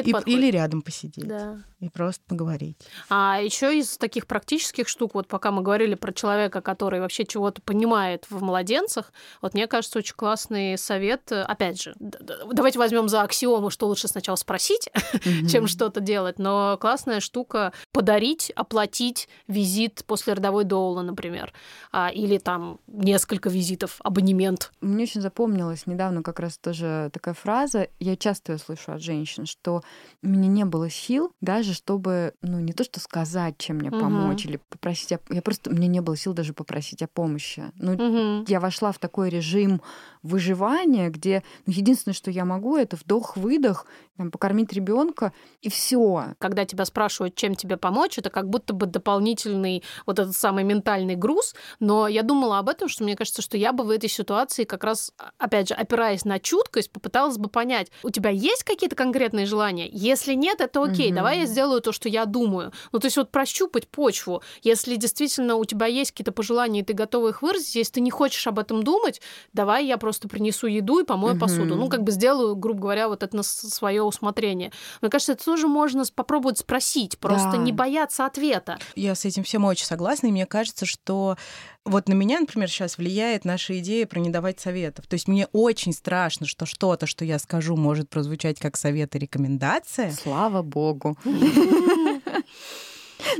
[0.00, 1.58] это и- или рядом посидеть Да.
[1.80, 2.76] И просто поговорить.
[3.08, 7.62] А еще из таких практических штук, вот пока мы говорили про человека, который вообще чего-то
[7.62, 11.32] понимает в младенцах, вот мне кажется, очень классный совет.
[11.32, 14.88] Опять же, давайте возьмем за аксиому, что лучше сначала спросить,
[15.48, 15.68] чем Мгм.
[15.68, 16.38] что-то делать.
[16.38, 21.52] Но классная штука подарить, оплатить визит после родовой доула, например,
[21.92, 24.70] А, или там несколько визитов, абонемент.
[24.80, 29.46] Мне очень запомнилась недавно как раз тоже такая фраза, я часто ее слышу от женщин,
[29.46, 29.82] что
[30.22, 34.00] у меня не было сил даже, чтобы, ну, не то что сказать, чем мне Мгм.
[34.00, 35.20] помочь, или попросить, о...
[35.30, 37.64] я просто, меня не было сил даже попросить о помощи.
[37.76, 38.44] Ну, Мгм.
[38.48, 39.82] я вошла в такой режим
[40.22, 46.34] выживания, где ну, единственное, что я могу, это вдох-выдох, там, покормить ребенка, и все.
[46.38, 51.16] когда тебя спрашивают, чем тебе помочь, это как будто бы дополнительный вот этот самый ментальный
[51.16, 51.54] груз.
[51.78, 54.84] Но я думала об этом, что мне кажется, что я бы в этой ситуации как
[54.84, 59.88] раз, опять же, опираясь на чуткость, попыталась бы понять, у тебя есть какие-то конкретные желания?
[59.90, 61.16] Если нет, это окей, Мгм.
[61.16, 62.72] давай я сделаю то, что я думаю.
[62.92, 64.42] Ну, то есть вот прощупать почву.
[64.62, 68.10] Если действительно у тебя есть какие-то пожелания, и ты готова их выразить, если ты не
[68.10, 69.20] хочешь об этом думать,
[69.52, 71.40] давай я просто принесу еду и помою Мгм.
[71.40, 71.76] посуду.
[71.76, 74.72] Ну, как бы сделаю, грубо говоря, вот это на свое усмотрение.
[75.00, 77.56] Мне кажется, это тоже можно попробовать спросить, просто Да.
[77.58, 78.78] не бояться ответа.
[78.94, 81.36] Я с этим всем очень согласна, и мне кажется, что
[81.84, 85.06] вот на меня, например, сейчас влияет наша идея про не давать советов.
[85.06, 89.18] То есть мне очень страшно, что что-то, что я скажу, может прозвучать как совет и
[89.18, 90.12] рекомендация.
[90.12, 91.16] Слава богу.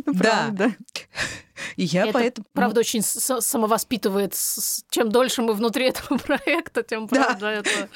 [0.06, 0.52] Да.
[1.60, 1.74] правда.
[1.76, 2.46] И я Это, поэтому...
[2.52, 4.34] Правда, очень с- самовоспитывает.
[4.90, 7.24] Чем дольше мы внутри этого проекта, тем Да.
[7.24, 7.88] правда это...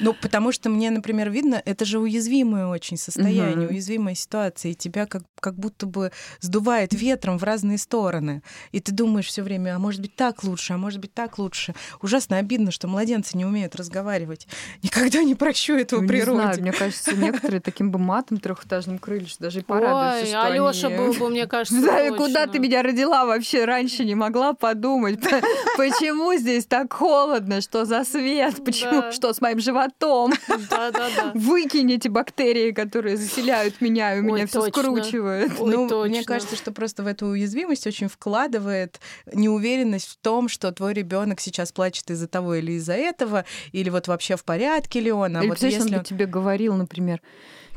[0.00, 3.68] Ну, потому что мне, например, видно, это же уязвимое очень состояние, Мгм.
[3.74, 8.42] уязвимая ситуация, и тебя как, как будто бы сдувает ветром в разные стороны.
[8.72, 11.74] И ты думаешь все время, а может быть так лучше, а может быть так лучше.
[12.00, 14.46] Ужасно обидно, что младенцы не умеют разговаривать.
[14.82, 16.40] Никогда не прощу этого Ну, не природе.
[16.42, 20.86] знаю, мне кажется, некоторые таким бы матом трехэтажным крылья, даже и порадуются, Ой, что Алёша
[20.88, 25.20] они- был бы, мне кажется, Да, куда ты меня родила вообще раньше не могла подумать?
[25.76, 27.60] Почему здесь так холодно?
[27.60, 28.64] Что за свет?
[28.64, 29.02] Почему?
[29.02, 29.12] Да.
[29.12, 30.32] Что с моим животом?
[30.32, 35.52] Эти бактерии, которые заселяют меня, и у меня все скручивает.
[35.58, 36.08] Ой, ну, точно.
[36.08, 39.00] мне кажется, что просто в эту уязвимость очень вкладывает
[39.32, 44.08] неуверенность в том, что твой ребенок сейчас плачет из-за того или из-за этого, или вот
[44.08, 45.36] вообще в порядке ли он.
[45.36, 47.20] А Или вот если он бы тебе говорил, например,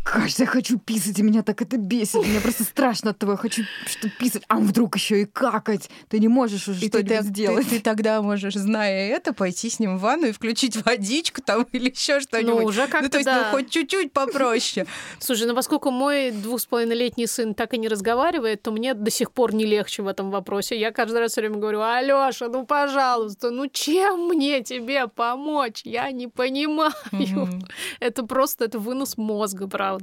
[0.05, 2.25] Кажется, я хочу писать, и меня так это бесит.
[2.27, 5.89] Мне просто страшно от того, я хочу что писать, а вдруг еще и какать.
[6.09, 7.67] Ты не можешь уже так- сделать.
[7.67, 11.63] ты- ты тогда можешь, зная это, пойти с ним в ванну и включить водичку там
[11.71, 12.59] или еще что-нибудь.
[12.61, 13.45] Ну, уже Ну, как-то то есть, да.
[13.51, 14.85] ну, хоть чуть-чуть попроще.
[15.19, 19.09] Слушай, ну поскольку мой двух с половиной-летний сын так и не разговаривает, то мне до
[19.09, 20.79] сих пор не легче в этом вопросе.
[20.79, 25.81] Я каждый раз все время говорю, Алёша, ну пожалуйста, ну чем мне тебе помочь?
[25.83, 26.93] Я не понимаю.
[27.11, 27.63] Мгм.
[27.99, 29.94] Это просто это вынос мозга, правда.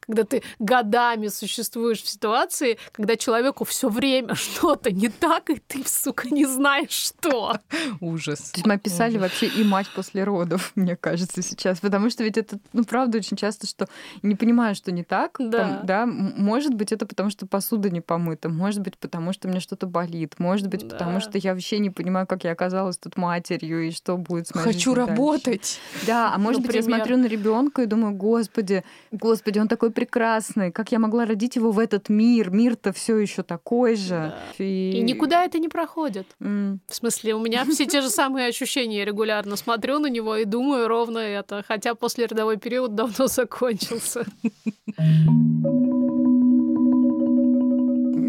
[0.00, 5.82] Когда ты годами существуешь в ситуации, когда человеку все время что-то не так, и ты,
[5.86, 7.58] сука, не знаешь, что.
[8.00, 8.38] Ужас.
[8.50, 9.22] То есть мы описали Ужас.
[9.22, 11.80] вообще и мать после родов, мне кажется, сейчас.
[11.80, 13.88] Потому что ведь это, ну, правда, очень часто, что
[14.22, 15.36] не понимаю, что не так.
[15.38, 15.58] Да.
[15.58, 19.60] Там, да, может быть, это потому, что посуда не помыта, может быть, потому что мне
[19.60, 20.96] что-то болит, может быть, Да.
[20.96, 24.54] потому что я вообще не понимаю, как я оказалась тут матерью и что будет с
[24.54, 25.10] моей Хочу жизнью дальше.
[25.10, 25.80] работать.
[26.06, 26.98] Да, а может быть, я Например.
[27.00, 31.70] смотрю на ребенка и думаю, господи, господи, он такой прекрасный, как я могла родить его
[31.70, 32.50] в этот мир?
[32.50, 34.32] Мир-то все еще такой же.
[34.58, 34.64] Да.
[34.64, 36.26] И никуда это не проходит.
[36.40, 36.80] М.
[36.86, 38.98] В смысле, у меня все те же самые ощущения.
[38.98, 41.64] Я регулярно смотрю на него и думаю ровно это.
[41.66, 44.24] Хотя после родовой период давно закончился.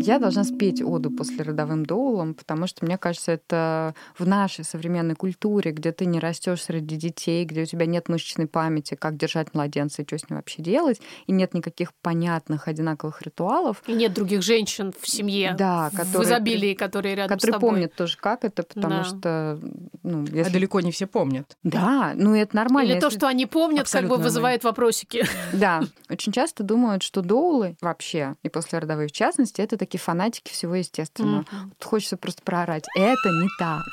[0.08, 5.16] Я должна спеть оду после родовым доулом, потому что, мне кажется, это в нашей современной
[5.16, 9.54] культуре, где ты не растешь среди детей, где у тебя нет мышечной памяти, как держать
[9.54, 14.14] младенца и что с ним вообще делать, и нет никаких понятных одинаковых ритуалов, И нет
[14.14, 15.56] других женщин в семье.
[15.58, 17.70] да, В которые, изобилии, которые рядом которые с тобой.
[17.70, 19.04] помнят тоже, как это, потому Да.
[19.04, 19.60] что,
[20.04, 20.52] ну, А если...
[20.54, 21.58] далеко не все помнят.
[21.64, 22.92] Да, ну это нормально.
[22.94, 25.26] Или то, если- что они помнят, как бы Абсолютно вызывает вопросики.
[25.54, 30.52] Да, очень часто думают, что доулы вообще, и послеродовые в частности, это такие такие фанатики
[30.54, 31.42] всего естественного.
[31.42, 31.64] Mm-hmm.
[31.66, 32.86] Вот хочется просто проорать.
[32.96, 33.84] Это не так.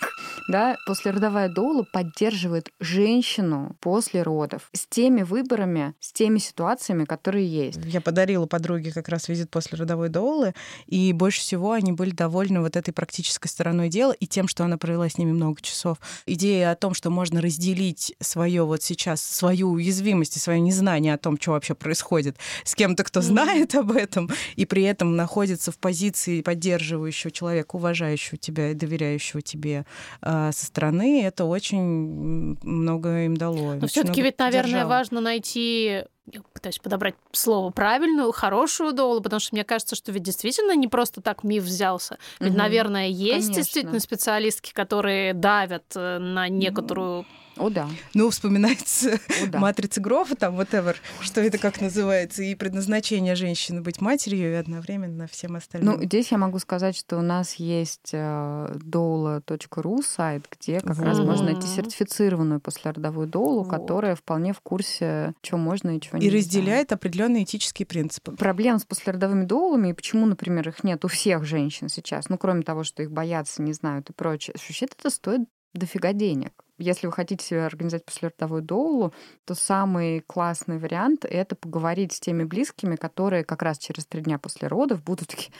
[0.48, 7.78] Да, послеродовая доула поддерживает женщину после родов с теми выборами, с теми ситуациями, которые есть.
[7.84, 10.54] Я подарила подруге как раз визит после родовой доулы,
[10.86, 14.78] и больше всего они были довольны вот этой практической стороной дела и тем, что она
[14.78, 15.98] провела с ними много часов.
[16.24, 21.18] Идея о том, что можно разделить свое вот сейчас, свою уязвимость и свое незнание о
[21.18, 25.78] том, что вообще происходит с кем-то, кто знает об этом, и при этом находится в
[25.88, 29.86] позиции поддерживающего человека, уважающего тебя и доверяющего тебе
[30.20, 33.72] э, со стороны, это очень много им дало.
[33.72, 34.88] Но все-таки ведь, наверное, держало.
[34.90, 40.24] важно найти я пытаюсь подобрать слово правильную, хорошую долу, потому что мне кажется, что ведь
[40.24, 42.18] действительно не просто так миф взялся.
[42.38, 42.58] Ведь, угу.
[42.58, 43.54] наверное, есть Конечно.
[43.54, 47.24] действительно специалистки, которые давят э, на некоторую
[47.58, 47.88] о, да.
[48.14, 49.58] Ну, вспоминается О, да.
[49.58, 55.26] матрица Грофа, там, whatever, что это как называется, и предназначение женщины быть матерью и одновременно
[55.26, 55.96] всем остальным.
[55.96, 61.04] Ну, здесь я могу сказать, что у нас есть э, doula.ru сайт, где как вот.
[61.04, 63.70] раз можно найти сертифицированную послеродовую доулу, вот.
[63.70, 66.30] которая вполне в курсе, что можно и чего нельзя.
[66.30, 68.32] И разделяет определенные этические принципы.
[68.32, 72.62] Проблем с послеродовыми доулами, и почему, например, их нет у всех женщин сейчас, ну, кроме
[72.62, 75.40] того, что их боятся, не знают и прочее, вообще это стоит
[75.74, 79.12] дофига денег если вы хотите себе организовать послеродовую доулу,
[79.44, 84.38] то самый классный вариант— это поговорить с теми близкими, которые как раз через три дня
[84.38, 85.52] после родов будут такие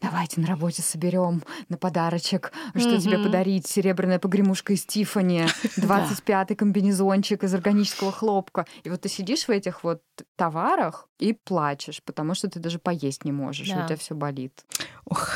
[0.00, 3.00] давайте на работе соберем на подарочек, что mm-hmm.
[3.00, 5.46] тебе подарить, серебряная погремушка из Тифани,
[5.76, 8.66] 25-й комбинезончик из органического хлопка.
[8.84, 10.02] И вот ты сидишь в этих вот
[10.36, 13.82] товарах и плачешь, потому что ты даже поесть не можешь, да.
[13.82, 14.64] у тебя все болит.
[15.04, 15.30] Ох,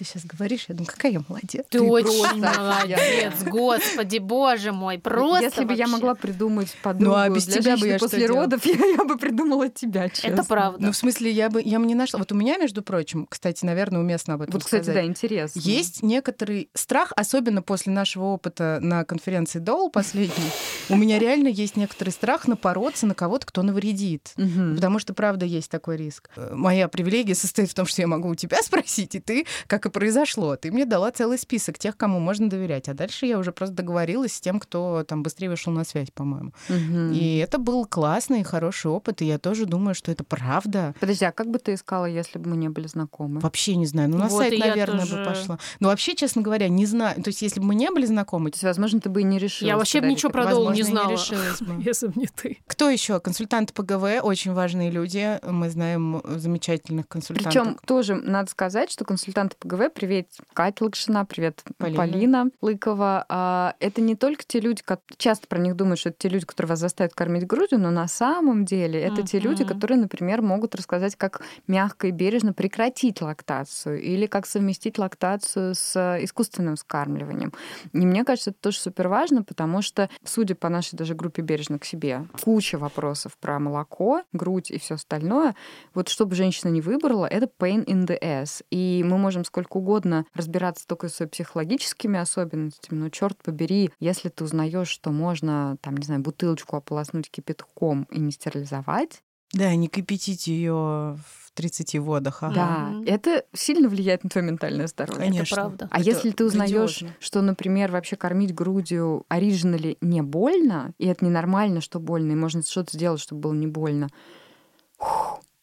[0.00, 1.66] ты сейчас говоришь, я думаю, какая я молодец.
[1.68, 7.18] Ты, ты очень молодец, господи, боже мой, просто Если бы я могла придумать подругу ну,
[7.18, 10.28] а без для тебя бы я после родов, я, я бы придумала тебя, честно.
[10.28, 10.86] Это правда.
[10.86, 12.18] Ну, в смысле, я бы, я бы не нашла.
[12.18, 15.02] Вот у меня, между прочим, кстати, наверное, уместно об этом Вот, кстати, сказать.
[15.02, 15.60] да, интересно.
[15.60, 20.50] Есть некоторый страх, особенно после нашего опыта на конференции Доул последней.
[20.88, 24.32] У меня реально есть некоторый страх напороться на кого-то, кто навредит.
[24.34, 26.30] Потому что, правда, есть такой риск.
[26.36, 30.56] Моя привилегия состоит в том, что я могу у тебя спросить, и ты, как произошло.
[30.56, 32.88] Ты мне дала целый список тех, кому можно доверять.
[32.88, 36.52] А дальше я уже просто договорилась с тем, кто там быстрее вышел на связь, по-моему.
[36.68, 37.14] Угу.
[37.14, 39.22] И это был классный и хороший опыт.
[39.22, 40.94] И я тоже думаю, что это правда.
[41.00, 43.40] Подожди, а как бы ты искала, если бы мы не были знакомы?
[43.40, 44.10] Вообще не знаю.
[44.10, 45.16] Ну, на вот сайт, наверное, тоже...
[45.16, 45.58] бы пошла.
[45.80, 47.22] Но вообще, честно говоря, не знаю.
[47.22, 48.50] То есть, если бы мы не были знакомы...
[48.50, 49.68] То есть, возможно, ты бы и не решила.
[49.68, 51.10] Я вообще бы ничего про Долу не знала.
[51.10, 51.84] Не.
[51.84, 52.58] Если бы не ты.
[52.66, 53.20] Кто еще?
[53.20, 55.38] Консультанты ПГВ, очень важные люди.
[55.46, 57.52] Мы знаем замечательных консультантов.
[57.52, 59.79] Причем тоже надо сказать, что консультанты ПГВ ГВ.
[59.88, 63.24] Привет, Катя Лакшина, привет, Полина, Полина Лыкова.
[63.28, 64.82] А, это не только те люди,
[65.16, 68.06] часто про них думают, что это те люди, которые вас заставят кормить грудью, но на
[68.06, 69.26] самом деле это uh-huh.
[69.26, 74.98] те люди, которые, например, могут рассказать, как мягко и бережно прекратить лактацию или как совместить
[74.98, 77.52] лактацию с искусственным скармливанием.
[77.92, 81.78] И мне кажется, это тоже супер важно, потому что, судя по нашей даже группе «Бережно
[81.78, 85.54] к себе», куча вопросов про молоко, грудь и все остальное.
[85.94, 88.64] Вот чтобы женщина не выбрала, это pain in the ass.
[88.70, 94.28] И мы можем сколько сколько угодно разбираться только с психологическими особенностями, но черт побери, если
[94.28, 99.88] ты узнаешь, что можно, там, не знаю, бутылочку ополоснуть кипятком и не стерилизовать, да, не
[99.88, 102.44] кипятить ее в 30 водах.
[102.44, 102.54] Ага.
[102.54, 105.24] Да, это сильно влияет на твое ментальное здоровье.
[105.24, 105.42] Конечно.
[105.42, 105.88] Это правда.
[105.90, 111.24] А это если ты узнаешь, что, например, вообще кормить грудью оригинали не больно, и это
[111.24, 114.08] ненормально, что больно, и можно что-то сделать, чтобы было не больно,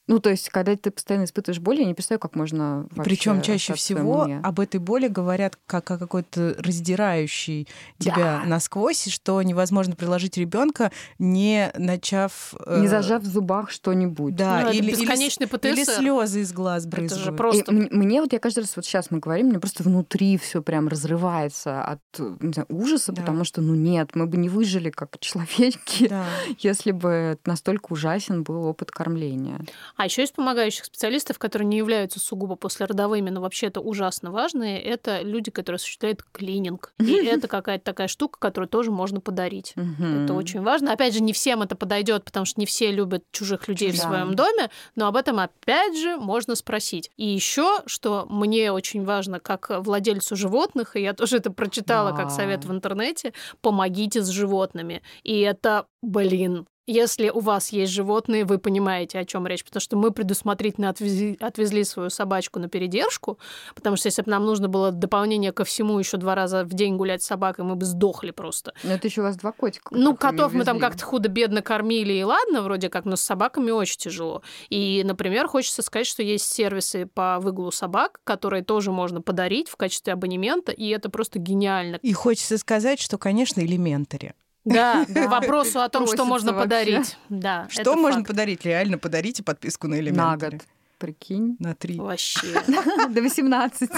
[0.08, 3.74] ну, то есть, когда ты постоянно испытываешь боль, я не представляю, как можно Причем чаще
[3.74, 4.40] всего уме.
[4.42, 8.44] об этой боли говорят как о какой-то раздирающей тебя да.
[8.46, 12.54] насквозь, что невозможно приложить ребенка, не начав...
[12.66, 12.80] Э...
[12.80, 14.36] Не зажав в зубах что-нибудь.
[14.36, 17.12] Да, ну, или, бесконечный или, или слезы из глаз брызгают.
[17.12, 17.72] Это же просто...
[17.72, 20.88] И мне вот, я каждый раз, вот сейчас мы говорим, мне просто внутри все прям
[20.88, 22.00] разрывается от
[22.40, 23.22] не знаю, ужаса, да.
[23.22, 26.26] потому что, ну нет, мы бы не выжили как человеки, да.
[26.60, 29.60] если бы настолько ужасен был опыт кормления.
[29.98, 34.82] А еще есть помогающих специалистов, которые не являются сугубо послеродовыми, но вообще это ужасно важные.
[34.82, 36.94] Это люди, которые осуществляют клининг.
[37.00, 39.74] И это какая-то такая штука, которую тоже можно подарить.
[39.76, 40.94] Это очень важно.
[40.94, 44.36] Опять же, не всем это подойдет, потому что не все любят чужих людей в своем
[44.36, 47.10] доме, но об этом опять же можно спросить.
[47.18, 52.30] И еще, что мне очень важно, как владельцу животных, и я тоже это прочитала как
[52.30, 55.02] совет в интернете, помогите с животными.
[55.24, 59.98] И это, блин, Если у вас есть животные, вы понимаете, о чем речь, потому что
[59.98, 63.40] мы предусмотрительно отвезли, отвезли свою собачку на передержку,
[63.76, 66.96] потому что если бы нам нужно было дополнение ко всему еще два раза в день
[66.96, 68.74] гулять с собакой, мы бы сдохли просто.
[68.84, 69.94] Но это еще у вас два котика.
[69.94, 73.98] Ну, котов мы там как-то худо-бедно кормили, и ладно, вроде как, но с собаками очень
[73.98, 74.42] тяжело.
[74.70, 79.76] И, например, хочется сказать, что есть сервисы по выгулу собак, которые тоже можно подарить в
[79.76, 81.98] качестве абонемента, и это просто гениально.
[82.02, 84.34] И хочется сказать, что, конечно, элементари.
[84.68, 87.18] Да, к вопросу о том, что можно подарить.
[87.30, 88.66] Да, Что можно подарить?
[88.66, 90.52] Реально подарите подписку на элементари.
[90.56, 90.68] На год.
[90.98, 91.56] Прикинь.
[91.60, 91.98] На три.
[91.98, 92.62] Вообще.
[93.10, 93.90] До 18.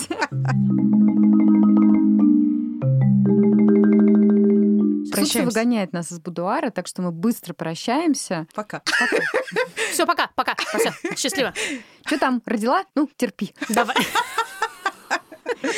[5.09, 5.45] Солнце Прощаемся.
[5.45, 8.47] выгоняет нас из будуара, так что мы быстро прощаемся.
[8.53, 8.81] Пока.
[9.91, 10.55] Все, пока, пока.
[10.77, 11.53] Все, счастливо.
[12.05, 12.83] Что там, родила?
[12.95, 13.53] Ну, терпи.
[13.69, 13.95] Давай.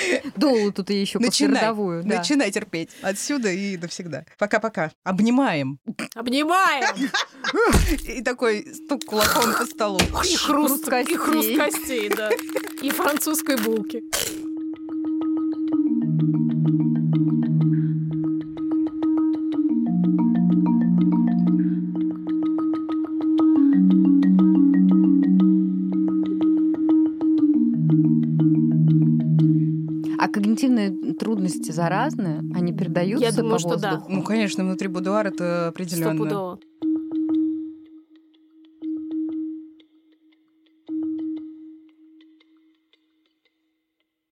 [0.36, 2.04] Долу тут и еще послеродовую.
[2.04, 2.18] да.
[2.18, 2.89] начинай терпеть.
[3.02, 4.26] Отсюда и навсегда.
[4.38, 4.91] Пока-пока.
[5.04, 5.80] Обнимаем.
[6.16, 7.10] Обнимаем.
[8.08, 9.99] И такой стук кулаком по столу.
[9.99, 12.10] И хруст, и хруст костей.
[12.10, 12.30] да.
[12.82, 14.04] И французской булки.
[16.51, 16.51] А
[31.22, 32.41] трудности заразны?
[32.55, 33.91] Они передаются Я думаю, по что да.
[33.91, 34.11] воздуху?
[34.11, 36.15] Ну, конечно, внутри будуара это определенно.
[36.15, 36.59] Стопудово.